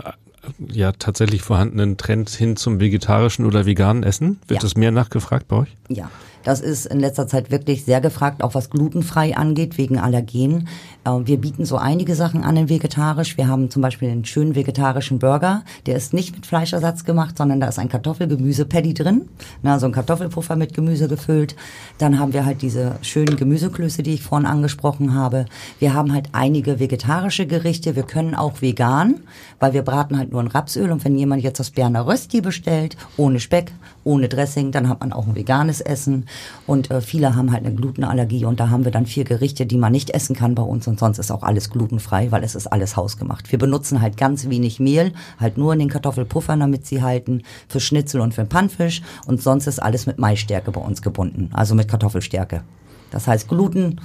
ja 0.71 0.91
tatsächlich 0.91 1.41
vorhandenen 1.41 1.97
Trend 1.97 2.29
hin 2.29 2.55
zum 2.55 2.79
vegetarischen 2.79 3.45
oder 3.45 3.65
veganen 3.65 4.03
Essen? 4.03 4.39
Wird 4.47 4.59
Ja. 4.59 4.61
das 4.61 4.75
mehr 4.75 4.91
nachgefragt 4.91 5.47
bei 5.47 5.57
euch? 5.57 5.77
Ja, 5.89 6.09
das 6.43 6.61
ist 6.61 6.85
in 6.85 6.99
letzter 6.99 7.27
Zeit 7.27 7.51
wirklich 7.51 7.85
sehr 7.85 8.01
gefragt, 8.01 8.43
auch 8.43 8.55
was 8.55 8.69
glutenfrei 8.69 9.35
angeht, 9.35 9.77
wegen 9.77 9.99
Allergen. 9.99 10.67
Äh, 11.05 11.09
Wir 11.25 11.37
bieten 11.37 11.65
so 11.65 11.77
einige 11.77 12.15
Sachen 12.15 12.43
an 12.43 12.57
in 12.57 12.69
vegetarisch. 12.69 13.37
Wir 13.37 13.47
haben 13.47 13.69
zum 13.69 13.81
Beispiel 13.81 14.09
einen 14.09 14.25
schönen 14.25 14.55
vegetarischen 14.55 15.19
Burger. 15.19 15.63
Der 15.85 15.95
ist 15.95 16.13
nicht 16.13 16.35
mit 16.35 16.45
Fleischersatz 16.45 17.05
gemacht, 17.05 17.37
sondern 17.37 17.59
da 17.59 17.67
ist 17.67 17.79
ein 17.79 17.89
Kartoffel-Gemüse-Patty 17.89 18.93
drin. 18.93 19.29
Na, 19.61 19.79
so 19.79 19.85
ein 19.85 19.91
Kartoffelpuffer 19.91 20.55
mit 20.55 20.73
Gemüse 20.73 21.07
gefüllt. 21.07 21.55
Dann 21.97 22.19
haben 22.19 22.33
wir 22.33 22.45
halt 22.45 22.61
diese 22.61 22.95
schönen 23.01 23.35
Gemüseklöße, 23.35 24.03
die 24.03 24.13
ich 24.13 24.23
vorhin 24.23 24.47
angesprochen 24.47 25.13
habe. 25.13 25.45
Wir 25.79 25.93
haben 25.93 26.13
halt 26.13 26.29
einige 26.31 26.79
vegetarische 26.79 27.45
Gerichte. 27.47 27.95
Wir 27.95 28.03
können 28.03 28.35
auch 28.35 28.61
vegan, 28.61 29.21
weil 29.59 29.73
wir 29.73 29.81
braten 29.81 30.17
halt 30.17 30.31
nur 30.31 30.41
in 30.41 30.47
Rapsöl. 30.47 30.91
Und 30.91 31.03
wenn 31.05 31.17
jemand 31.17 31.43
jetzt 31.43 31.59
das 31.59 31.71
Berner 31.71 32.07
Rösti 32.07 32.41
bestellt, 32.41 32.97
ohne 33.17 33.39
Speck, 33.39 33.71
ohne 34.03 34.29
Dressing, 34.29 34.71
dann 34.71 34.89
hat 34.89 34.99
man 34.99 35.13
auch 35.13 35.27
ein 35.27 35.35
veganes 35.35 35.81
Essen. 35.81 36.25
Und 36.67 36.91
äh, 36.91 37.01
viele 37.01 37.35
haben 37.35 37.51
halt 37.51 37.65
eine 37.65 37.75
Glutenallergie 37.75 38.45
und 38.45 38.59
da 38.59 38.69
haben 38.69 38.85
wir 38.85 38.91
dann 38.91 39.05
vier 39.05 39.23
Gerichte, 39.23 39.65
die 39.65 39.77
man 39.77 39.91
nicht 39.91 40.09
essen 40.11 40.35
kann 40.35 40.55
bei 40.55 40.63
uns 40.63 40.87
und 40.87 40.99
sonst 40.99 41.19
ist 41.19 41.31
auch 41.31 41.43
alles 41.43 41.69
glutenfrei, 41.69 42.31
weil 42.31 42.43
es 42.43 42.55
ist 42.55 42.67
alles 42.67 42.95
hausgemacht. 42.95 43.51
Wir 43.51 43.59
benutzen 43.59 44.01
halt 44.01 44.17
ganz 44.17 44.49
wenig 44.49 44.79
Mehl, 44.79 45.13
halt 45.39 45.57
nur 45.57 45.73
in 45.73 45.79
den 45.79 45.89
Kartoffelpuffern, 45.89 46.59
damit 46.59 46.85
sie 46.85 47.01
halten, 47.01 47.43
für 47.67 47.79
Schnitzel 47.79 48.21
und 48.21 48.33
für 48.33 48.45
Pannfisch 48.45 49.01
und 49.25 49.41
sonst 49.41 49.67
ist 49.67 49.81
alles 49.81 50.05
mit 50.05 50.19
Maisstärke 50.19 50.71
bei 50.71 50.81
uns 50.81 51.01
gebunden, 51.01 51.49
also 51.53 51.75
mit 51.75 51.87
Kartoffelstärke. 51.87 52.63
Das 53.11 53.27
heißt, 53.27 53.47
Gluten 53.47 53.99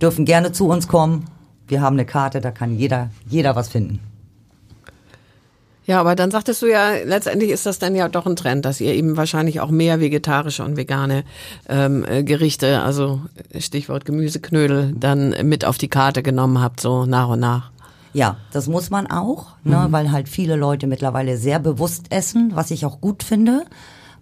dürfen 0.00 0.24
gerne 0.24 0.52
zu 0.52 0.68
uns 0.68 0.88
kommen. 0.88 1.24
Wir 1.66 1.80
haben 1.80 1.96
eine 1.96 2.06
Karte, 2.06 2.40
da 2.40 2.50
kann 2.50 2.76
jeder, 2.76 3.10
jeder 3.26 3.56
was 3.56 3.68
finden. 3.68 4.00
Ja, 5.88 6.00
aber 6.00 6.14
dann 6.14 6.30
sagtest 6.30 6.60
du 6.60 6.66
ja, 6.66 6.90
letztendlich 7.02 7.50
ist 7.50 7.64
das 7.64 7.78
dann 7.78 7.94
ja 7.94 8.10
doch 8.10 8.26
ein 8.26 8.36
Trend, 8.36 8.66
dass 8.66 8.78
ihr 8.78 8.92
eben 8.92 9.16
wahrscheinlich 9.16 9.60
auch 9.60 9.70
mehr 9.70 10.00
vegetarische 10.00 10.62
und 10.62 10.76
vegane 10.76 11.24
ähm, 11.66 12.04
äh, 12.06 12.22
Gerichte, 12.22 12.82
also 12.82 13.22
Stichwort 13.58 14.04
Gemüseknödel, 14.04 14.92
dann 14.94 15.34
mit 15.44 15.64
auf 15.64 15.78
die 15.78 15.88
Karte 15.88 16.22
genommen 16.22 16.60
habt, 16.60 16.82
so 16.82 17.06
nach 17.06 17.30
und 17.30 17.40
nach. 17.40 17.70
Ja, 18.12 18.36
das 18.52 18.68
muss 18.68 18.90
man 18.90 19.06
auch, 19.06 19.56
ne, 19.64 19.86
weil 19.88 20.12
halt 20.12 20.28
viele 20.28 20.56
Leute 20.56 20.86
mittlerweile 20.86 21.38
sehr 21.38 21.58
bewusst 21.58 22.12
essen, 22.12 22.50
was 22.52 22.70
ich 22.70 22.84
auch 22.84 23.00
gut 23.00 23.22
finde. 23.22 23.64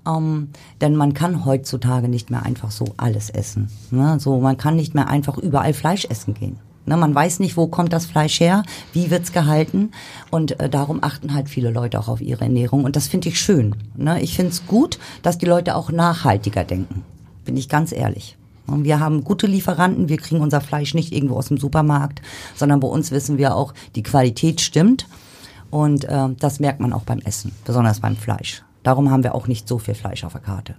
Ähm, 0.07 0.51
denn 0.81 0.95
man 0.95 1.15
kann 1.15 1.45
heutzutage 1.45 2.09
nicht 2.09 2.31
mehr 2.31 2.45
einfach 2.45 2.71
so 2.71 2.95
alles 2.97 3.29
essen. 3.29 3.71
Ne? 3.91 4.21
So, 4.21 4.39
man 4.39 4.57
kann 4.57 4.77
nicht 4.77 4.95
mehr 4.95 5.09
einfach 5.09 5.37
überall 5.37 5.75
Fleisch 5.75 6.05
essen 6.05 6.35
gehen. 6.35 6.61
Ne? 6.87 6.97
Man 6.97 7.15
weiß 7.15 7.41
nicht, 7.41 7.57
wo 7.57 7.67
kommt 7.67 7.93
das 7.93 8.07
Fleisch 8.07 8.41
her, 8.41 8.63
wie 8.93 9.11
wird's 9.11 9.33
gehalten. 9.33 9.91
Und 10.31 10.59
äh, 10.61 10.69
darum 10.69 11.03
achten 11.03 11.35
halt 11.35 11.49
viele 11.49 11.71
Leute 11.71 11.99
auch 11.99 12.09
auf 12.09 12.21
ihre 12.21 12.45
Ernährung. 12.45 12.85
Und 12.85 12.97
das 12.97 13.09
finde 13.09 13.29
ich 13.29 13.41
schön. 13.41 13.77
Ne? 13.97 14.21
Ich 14.23 14.37
finde 14.37 14.53
es 14.53 14.67
gut, 14.67 14.99
dass 15.23 15.39
die 15.39 15.47
Leute 15.47 15.77
auch 15.77 15.91
nachhaltiger 15.91 16.65
denken. 16.65 17.05
Bin 17.45 17.57
ich 17.57 17.69
ganz 17.69 17.93
ehrlich. 17.93 18.37
Und 18.67 18.85
Wir 18.85 18.99
haben 18.99 19.23
gute 19.23 19.47
Lieferanten, 19.47 20.09
wir 20.09 20.17
kriegen 20.17 20.41
unser 20.41 20.61
Fleisch 20.61 20.93
nicht 20.95 21.13
irgendwo 21.13 21.37
aus 21.37 21.49
dem 21.49 21.59
Supermarkt, 21.59 22.21
sondern 22.57 22.81
bei 22.81 22.89
uns 22.89 23.13
wissen 23.13 23.39
wir 23.39 23.55
auch, 23.55 23.75
die 23.95 24.03
Qualität 24.03 24.61
stimmt. 24.61 25.07
Und 25.71 26.05
äh, 26.05 26.29
das 26.39 26.61
merkt 26.61 26.81
man 26.81 26.93
auch 26.93 27.03
beim 27.03 27.19
Essen, 27.21 27.53
besonders 27.65 28.01
beim 28.01 28.17
Fleisch. 28.17 28.63
Darum 28.83 29.11
haben 29.11 29.25
wir 29.25 29.35
auch 29.35 29.47
nicht 29.47 29.69
so 29.69 29.79
viel 29.79 29.95
Fleisch 29.95 30.25
auf 30.25 30.33
der 30.33 30.43
Karte. 30.43 30.77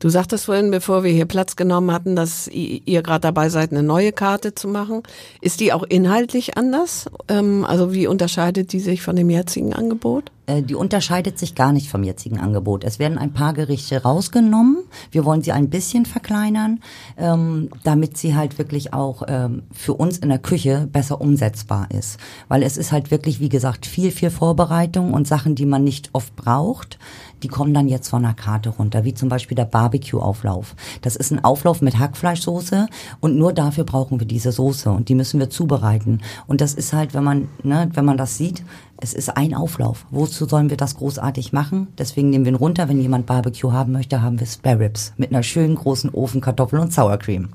Du 0.00 0.08
sagtest 0.10 0.44
vorhin, 0.44 0.70
bevor 0.70 1.02
wir 1.02 1.10
hier 1.10 1.26
Platz 1.26 1.56
genommen 1.56 1.90
hatten, 1.90 2.14
dass 2.14 2.46
ihr 2.46 3.02
gerade 3.02 3.22
dabei 3.22 3.48
seid, 3.48 3.72
eine 3.72 3.82
neue 3.82 4.12
Karte 4.12 4.54
zu 4.54 4.68
machen. 4.68 5.02
Ist 5.40 5.58
die 5.58 5.72
auch 5.72 5.82
inhaltlich 5.82 6.56
anders? 6.56 7.06
Ähm, 7.26 7.64
also 7.64 7.92
wie 7.92 8.06
unterscheidet 8.06 8.72
die 8.72 8.78
sich 8.78 9.02
von 9.02 9.16
dem 9.16 9.28
jetzigen 9.28 9.72
Angebot? 9.72 10.30
Äh, 10.48 10.62
die 10.62 10.76
unterscheidet 10.76 11.38
sich 11.38 11.54
gar 11.56 11.72
nicht 11.72 11.88
vom 11.88 12.04
jetzigen 12.04 12.38
Angebot. 12.38 12.84
Es 12.84 13.00
werden 13.00 13.18
ein 13.18 13.32
paar 13.32 13.52
Gerichte 13.52 14.02
rausgenommen. 14.02 14.78
Wir 15.10 15.24
wollen 15.24 15.42
sie 15.42 15.50
ein 15.50 15.68
bisschen 15.68 16.06
verkleinern, 16.06 16.80
ähm, 17.16 17.68
damit 17.82 18.16
sie 18.16 18.36
halt 18.36 18.56
wirklich 18.58 18.94
auch 18.94 19.22
ähm, 19.26 19.64
für 19.72 19.94
uns 19.94 20.18
in 20.18 20.30
der 20.30 20.38
Küche 20.38 20.88
besser 20.90 21.20
umsetzbar 21.20 21.88
ist. 21.90 22.18
Weil 22.48 22.62
es 22.62 22.76
ist 22.76 22.92
halt 22.92 23.10
wirklich, 23.10 23.40
wie 23.40 23.48
gesagt, 23.48 23.84
viel, 23.84 24.12
viel 24.12 24.30
Vorbereitung 24.30 25.12
und 25.12 25.26
Sachen, 25.26 25.54
die 25.56 25.66
man 25.66 25.82
nicht 25.82 26.10
oft 26.12 26.34
braucht 26.36 26.98
die 27.42 27.48
kommen 27.48 27.74
dann 27.74 27.88
jetzt 27.88 28.08
von 28.08 28.22
der 28.22 28.34
Karte 28.34 28.70
runter, 28.70 29.04
wie 29.04 29.14
zum 29.14 29.28
Beispiel 29.28 29.54
der 29.54 29.64
Barbecue-Auflauf. 29.64 30.74
Das 31.02 31.16
ist 31.16 31.30
ein 31.30 31.44
Auflauf 31.44 31.80
mit 31.82 31.98
Hackfleischsoße 31.98 32.88
und 33.20 33.36
nur 33.36 33.52
dafür 33.52 33.84
brauchen 33.84 34.20
wir 34.20 34.26
diese 34.26 34.52
Soße 34.52 34.90
und 34.90 35.08
die 35.08 35.14
müssen 35.14 35.40
wir 35.40 35.50
zubereiten. 35.50 36.20
Und 36.46 36.60
das 36.60 36.74
ist 36.74 36.92
halt, 36.92 37.14
wenn 37.14 37.24
man, 37.24 37.48
ne, 37.62 37.90
wenn 37.94 38.04
man 38.04 38.16
das 38.16 38.36
sieht, 38.36 38.62
es 39.00 39.14
ist 39.14 39.36
ein 39.36 39.54
Auflauf. 39.54 40.06
Wozu 40.10 40.46
sollen 40.46 40.70
wir 40.70 40.76
das 40.76 40.96
großartig 40.96 41.52
machen? 41.52 41.88
Deswegen 41.96 42.30
nehmen 42.30 42.44
wir 42.44 42.52
ihn 42.52 42.56
runter. 42.56 42.88
Wenn 42.88 43.00
jemand 43.00 43.26
Barbecue 43.26 43.72
haben 43.72 43.92
möchte, 43.92 44.22
haben 44.22 44.40
wir 44.40 44.46
Spare 44.46 44.80
Ribs 44.80 45.12
mit 45.16 45.30
einer 45.30 45.44
schönen 45.44 45.76
großen 45.76 46.10
Ofenkartoffel 46.10 46.80
und 46.80 46.92
Sour 46.92 47.16
Cream. 47.18 47.50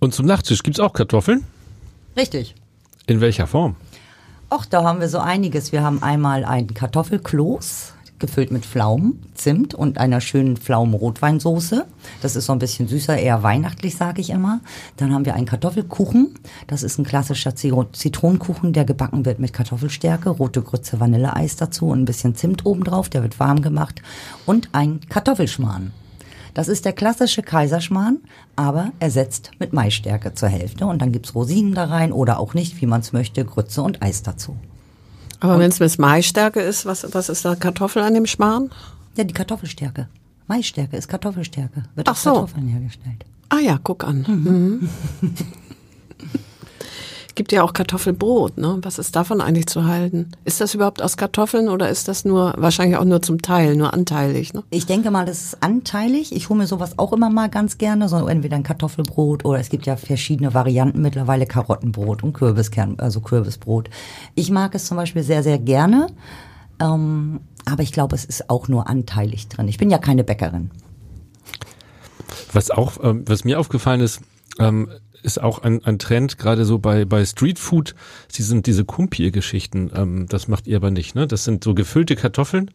Und 0.00 0.14
zum 0.14 0.26
Nachtisch 0.26 0.62
gibt's 0.62 0.80
auch 0.80 0.92
Kartoffeln? 0.92 1.44
Richtig. 2.16 2.54
In 3.06 3.20
welcher 3.20 3.46
Form? 3.46 3.76
Och, 4.50 4.64
da 4.64 4.82
haben 4.82 5.00
wir 5.00 5.10
so 5.10 5.18
einiges. 5.18 5.72
Wir 5.72 5.82
haben 5.82 6.02
einmal 6.02 6.42
ein 6.42 6.72
Kartoffelkloß, 6.72 7.92
gefüllt 8.18 8.50
mit 8.50 8.64
Pflaumen, 8.64 9.22
Zimt 9.34 9.74
und 9.74 9.98
einer 9.98 10.22
schönen 10.22 10.56
Pflaumen-Rotweinsoße. 10.56 11.84
Das 12.22 12.34
ist 12.34 12.46
so 12.46 12.54
ein 12.54 12.58
bisschen 12.58 12.88
süßer, 12.88 13.18
eher 13.18 13.42
weihnachtlich, 13.42 13.96
sage 13.96 14.22
ich 14.22 14.30
immer. 14.30 14.60
Dann 14.96 15.12
haben 15.12 15.26
wir 15.26 15.34
einen 15.34 15.44
Kartoffelkuchen. 15.44 16.34
Das 16.66 16.82
ist 16.82 16.98
ein 16.98 17.04
klassischer 17.04 17.54
Zitronenkuchen, 17.54 18.72
der 18.72 18.86
gebacken 18.86 19.26
wird 19.26 19.38
mit 19.38 19.52
Kartoffelstärke, 19.52 20.30
rote 20.30 20.62
Grütze, 20.62 20.98
Vanilleeis 20.98 21.56
dazu 21.56 21.88
und 21.88 22.00
ein 22.00 22.06
bisschen 22.06 22.34
Zimt 22.34 22.64
obendrauf. 22.64 23.10
Der 23.10 23.22
wird 23.22 23.38
warm 23.38 23.60
gemacht. 23.60 24.00
Und 24.46 24.70
ein 24.72 25.00
Kartoffelschmarrn. 25.10 25.92
Das 26.58 26.66
ist 26.66 26.84
der 26.84 26.92
klassische 26.92 27.40
Kaiserschmarrn, 27.42 28.18
aber 28.56 28.90
ersetzt 28.98 29.52
mit 29.60 29.72
Maisstärke 29.72 30.34
zur 30.34 30.48
Hälfte. 30.48 30.86
Und 30.86 31.00
dann 31.00 31.12
gibt's 31.12 31.32
Rosinen 31.36 31.72
da 31.72 31.84
rein 31.84 32.10
oder 32.10 32.40
auch 32.40 32.52
nicht, 32.52 32.80
wie 32.80 32.86
man 32.86 33.00
es 33.00 33.12
möchte, 33.12 33.44
Grütze 33.44 33.80
und 33.80 34.02
Eis 34.02 34.24
dazu. 34.24 34.56
Aber 35.38 35.60
wenn 35.60 35.70
es 35.70 35.78
mit 35.78 35.96
Maisstärke 36.00 36.58
ist, 36.58 36.84
was, 36.84 37.14
was 37.14 37.28
ist 37.28 37.44
da 37.44 37.54
Kartoffel 37.54 38.02
an 38.02 38.14
dem 38.14 38.26
Schmarrn? 38.26 38.72
Ja, 39.14 39.22
die 39.22 39.34
Kartoffelstärke. 39.34 40.08
Maisstärke 40.48 40.96
ist 40.96 41.06
Kartoffelstärke. 41.06 41.84
Wird 41.94 42.08
Ach 42.08 42.14
aus 42.14 42.24
so. 42.24 42.32
Kartoffeln 42.32 42.66
hergestellt. 42.66 43.24
Ah 43.50 43.60
ja, 43.60 43.78
guck 43.80 44.02
an. 44.02 44.24
Mhm. 44.26 44.88
Gibt 47.38 47.52
ja 47.52 47.62
auch 47.62 47.72
Kartoffelbrot, 47.72 48.58
ne? 48.58 48.80
Was 48.82 48.98
ist 48.98 49.14
davon 49.14 49.40
eigentlich 49.40 49.68
zu 49.68 49.84
halten? 49.84 50.32
Ist 50.44 50.60
das 50.60 50.74
überhaupt 50.74 51.00
aus 51.00 51.16
Kartoffeln 51.16 51.68
oder 51.68 51.88
ist 51.88 52.08
das 52.08 52.24
nur, 52.24 52.52
wahrscheinlich 52.56 52.98
auch 52.98 53.04
nur 53.04 53.22
zum 53.22 53.42
Teil, 53.42 53.76
nur 53.76 53.94
anteilig, 53.94 54.54
ne? 54.54 54.64
Ich 54.70 54.86
denke 54.86 55.12
mal, 55.12 55.24
das 55.24 55.44
ist 55.44 55.62
anteilig. 55.62 56.34
Ich 56.34 56.48
hole 56.48 56.58
mir 56.58 56.66
sowas 56.66 56.98
auch 56.98 57.12
immer 57.12 57.30
mal 57.30 57.48
ganz 57.48 57.78
gerne, 57.78 58.08
so 58.08 58.26
entweder 58.26 58.56
ein 58.56 58.64
Kartoffelbrot 58.64 59.44
oder 59.44 59.60
es 59.60 59.68
gibt 59.68 59.86
ja 59.86 59.94
verschiedene 59.94 60.52
Varianten 60.52 61.00
mittlerweile 61.00 61.46
Karottenbrot 61.46 62.24
und 62.24 62.32
Kürbiskern, 62.32 62.96
also 62.98 63.20
Kürbisbrot. 63.20 63.88
Ich 64.34 64.50
mag 64.50 64.74
es 64.74 64.86
zum 64.86 64.96
Beispiel 64.96 65.22
sehr, 65.22 65.44
sehr 65.44 65.60
gerne, 65.60 66.08
ähm, 66.80 67.38
aber 67.66 67.84
ich 67.84 67.92
glaube, 67.92 68.16
es 68.16 68.24
ist 68.24 68.50
auch 68.50 68.66
nur 68.66 68.88
anteilig 68.88 69.46
drin. 69.46 69.68
Ich 69.68 69.78
bin 69.78 69.90
ja 69.90 69.98
keine 69.98 70.24
Bäckerin. 70.24 70.72
Was 72.52 72.72
auch, 72.72 72.94
ähm, 73.00 73.22
was 73.28 73.44
mir 73.44 73.60
aufgefallen 73.60 74.00
ist, 74.00 74.22
ähm, 74.58 74.88
ist 75.22 75.42
auch 75.42 75.60
ein, 75.60 75.84
ein 75.84 75.98
Trend, 75.98 76.38
gerade 76.38 76.64
so 76.64 76.78
bei, 76.78 77.04
bei 77.04 77.24
Streetfood, 77.24 77.94
sie 78.28 78.42
sind 78.42 78.66
diese 78.66 78.84
Kumpir-Geschichten, 78.84 79.90
ähm, 79.94 80.26
das 80.28 80.48
macht 80.48 80.66
ihr 80.66 80.76
aber 80.76 80.90
nicht, 80.90 81.14
ne? 81.14 81.26
Das 81.26 81.44
sind 81.44 81.64
so 81.64 81.74
gefüllte 81.74 82.16
Kartoffeln, 82.16 82.70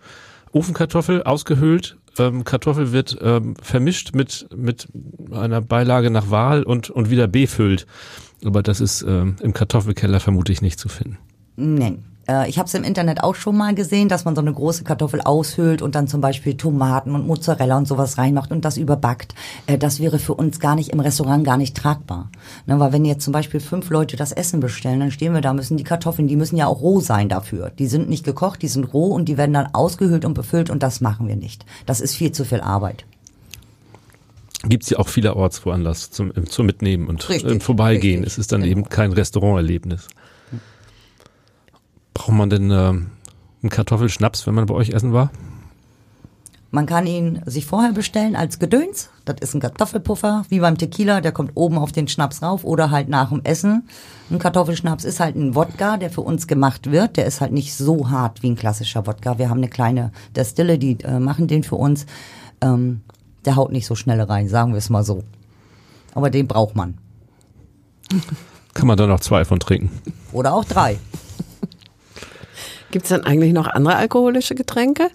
Ofenkartoffel, 0.52 1.24
ausgehöhlt, 1.24 1.98
ähm, 2.20 2.44
Kartoffel 2.44 2.92
wird 2.92 3.18
ähm, 3.22 3.56
vermischt 3.62 4.14
mit, 4.14 4.48
mit 4.56 4.88
einer 5.32 5.62
Beilage 5.62 6.12
nach 6.12 6.30
Wahl 6.30 6.64
und, 6.64 6.90
und 6.90 7.10
wieder 7.10 7.28
befüllt. 7.28 7.88
Aber 8.46 8.62
das 8.62 8.82
ist 8.82 9.04
ähm, 9.08 9.38
im 9.42 9.54
Kartoffelkeller 9.54 10.20
vermutlich 10.20 10.62
nicht 10.62 10.80
zu 10.80 10.90
finden. 10.90 11.18
Nein. 11.56 12.04
Äh, 12.28 12.50
Ich 12.50 12.58
habe 12.60 12.68
es 12.68 12.74
im 12.74 12.84
Internet 12.84 13.24
auch 13.24 13.36
schon 13.36 13.58
mal 13.58 13.74
gesehen, 13.76 14.10
dass 14.10 14.26
man 14.26 14.36
so 14.36 14.42
eine 14.42 14.54
große 14.54 14.84
Kartoffel 14.84 15.22
aushöhlt 15.22 15.82
und 15.82 15.96
dann 15.96 16.08
zum 16.08 16.22
Beispiel 16.22 16.56
Tomaten 16.56 17.16
und 17.16 17.28
Mozzarella 17.28 17.78
und 17.78 17.88
sowas 17.88 18.18
reinmacht 18.18 18.52
und 18.52 18.64
das 18.66 18.78
überbackt. 18.78 19.36
Äh, 19.68 19.78
Das 19.78 20.00
wäre 20.00 20.20
für 20.20 20.34
uns 20.34 20.60
gar 20.60 20.76
nicht 20.76 20.90
im 20.90 21.00
Restaurant 21.00 21.44
gar 21.46 21.58
nicht 21.58 21.76
tragbar. 21.76 22.30
Ne, 22.66 22.80
weil 22.80 22.94
wenn 22.94 23.06
jetzt 23.06 23.24
zum 23.24 23.34
Beispiel 23.34 23.60
fünf 23.60 23.90
Leute 23.90 24.16
das 24.18 24.32
Essen 24.32 24.60
bestellen, 24.60 25.00
dann 25.00 25.12
stehen 25.12 25.34
wir 25.34 25.42
da, 25.42 25.54
müssen 25.54 25.78
die 25.78 25.84
Kartoffeln, 25.84 26.28
die 26.28 26.36
müssen 26.36 26.58
ja 26.58 26.68
auch 26.68 26.82
roh 26.82 27.00
sein 27.00 27.30
dafür. 27.30 27.72
Die 27.78 27.88
sind 27.88 28.10
nicht 28.10 28.24
gekocht, 28.24 28.62
die 28.62 28.68
sind 28.68 28.94
roh 28.94 29.08
und 29.08 29.26
die 29.30 29.38
werden 29.38 29.54
dann 29.54 29.68
ausgehöhlt 29.74 30.26
und 30.26 30.34
befüllt 30.34 30.70
und 30.70 30.84
das 30.84 31.02
machen 31.02 31.28
wir 31.28 31.36
nicht. 31.36 31.66
Das 31.86 32.00
ist 32.02 32.16
viel 32.16 32.32
zu 32.32 32.46
viel 32.46 32.62
Arbeit. 32.62 33.06
Gibt's 34.66 34.90
ja 34.90 34.98
auch 35.00 35.10
vielerorts 35.10 35.66
woanders 35.66 36.10
zum, 36.12 36.32
zum 36.48 36.66
Mitnehmen 36.66 37.08
und 37.08 37.28
Richtig, 37.28 37.52
im 37.52 37.60
Vorbeigehen. 37.60 38.20
richtig, 38.22 38.32
es 38.34 38.38
ist 38.38 38.54
dann 38.54 38.62
genau. 38.62 38.72
eben 38.72 38.88
kein 38.90 39.12
Restauranterlebnis. 39.12 40.08
Braucht 42.14 42.34
man 42.34 42.50
denn 42.50 42.72
ähm, 42.72 43.12
einen 43.62 43.70
Kartoffelschnaps, 43.70 44.46
wenn 44.46 44.56
man 44.56 44.66
bei 44.66 44.74
euch 44.74 44.90
essen 44.90 45.14
war? 45.14 45.32
Man 46.76 46.88
kann 46.88 47.06
ihn 47.06 47.40
sich 47.46 47.68
vorher 47.68 47.92
bestellen 47.92 48.36
als 48.36 48.58
Gedöns. 48.58 49.12
Das 49.26 49.36
ist 49.42 49.54
ein 49.54 49.60
Kartoffelpuffer, 49.60 50.44
wie 50.50 50.60
beim 50.60 50.76
Tequila, 50.76 51.22
der 51.22 51.32
kommt 51.32 51.52
oben 51.54 51.78
auf 51.78 51.92
den 51.92 52.08
Schnaps 52.08 52.42
rauf 52.42 52.64
oder 52.64 52.90
halt 52.90 53.10
nach 53.10 53.30
dem 53.30 53.42
Essen. 53.44 53.88
Ein 54.32 54.40
Kartoffelschnaps 54.40 55.06
ist 55.06 55.20
halt 55.20 55.36
ein 55.36 55.54
Wodka, 55.54 55.98
der 55.98 56.10
für 56.10 56.22
uns 56.22 56.48
gemacht 56.48 56.90
wird. 56.90 57.18
Der 57.18 57.28
ist 57.28 57.42
halt 57.42 57.52
nicht 57.52 57.76
so 57.76 58.10
hart 58.10 58.42
wie 58.42 58.50
ein 58.50 58.56
klassischer 58.56 59.06
Wodka. 59.06 59.38
Wir 59.38 59.52
haben 59.52 59.60
eine 59.60 59.68
kleine 59.68 60.12
Destille, 60.36 60.80
die 60.80 61.00
äh, 61.04 61.20
machen 61.20 61.48
den 61.48 61.62
für 61.62 61.76
uns. 61.76 62.08
Ähm, 62.60 63.02
der 63.46 63.56
haut 63.56 63.72
nicht 63.72 63.86
so 63.86 63.94
schnell 63.94 64.22
rein, 64.22 64.50
sagen 64.50 64.72
wir 64.72 64.80
es 64.80 64.90
mal 64.90 65.04
so. 65.04 65.24
Aber 66.16 66.32
den 66.32 66.48
braucht 66.48 66.76
man. 66.76 66.98
Kann 68.74 68.88
man 68.88 68.98
da 68.98 69.06
noch 69.06 69.20
zwei 69.20 69.46
von 69.46 69.60
trinken? 69.60 69.92
Oder 70.32 70.56
auch 70.56 70.66
drei. 70.66 70.98
Gibt 72.94 73.06
es 73.06 73.10
denn 73.10 73.26
eigentlich 73.26 73.54
noch 73.54 73.66
andere 73.66 73.96
alkoholische 73.96 74.54
Getränke? 74.54 75.10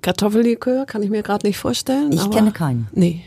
Kartoffellikör 0.00 0.86
kann 0.86 1.02
ich 1.02 1.10
mir 1.10 1.24
gerade 1.24 1.44
nicht 1.44 1.58
vorstellen. 1.58 2.12
Ich 2.12 2.20
aber- 2.20 2.36
kenne 2.36 2.52
keinen. 2.52 2.86
Nee. 2.92 3.24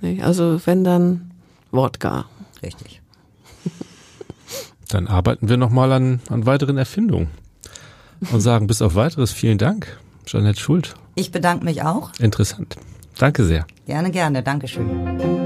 nee. 0.00 0.20
Also 0.20 0.60
wenn 0.64 0.82
dann 0.82 1.30
Wodka. 1.70 2.24
Richtig. 2.64 3.00
Dann 4.88 5.06
arbeiten 5.06 5.48
wir 5.48 5.56
nochmal 5.58 5.92
an, 5.92 6.20
an 6.28 6.44
weiteren 6.44 6.76
Erfindungen 6.76 7.28
und 8.32 8.40
sagen 8.40 8.66
bis 8.66 8.82
auf 8.82 8.96
weiteres 8.96 9.30
vielen 9.30 9.58
Dank, 9.58 9.96
Jeanette 10.26 10.58
Schuld. 10.58 10.94
Ich 11.14 11.30
bedanke 11.30 11.64
mich 11.64 11.82
auch. 11.84 12.10
Interessant. 12.18 12.74
Danke 13.16 13.44
sehr. 13.44 13.64
Gerne, 13.86 14.10
gerne. 14.10 14.42
Dankeschön. 14.42 15.45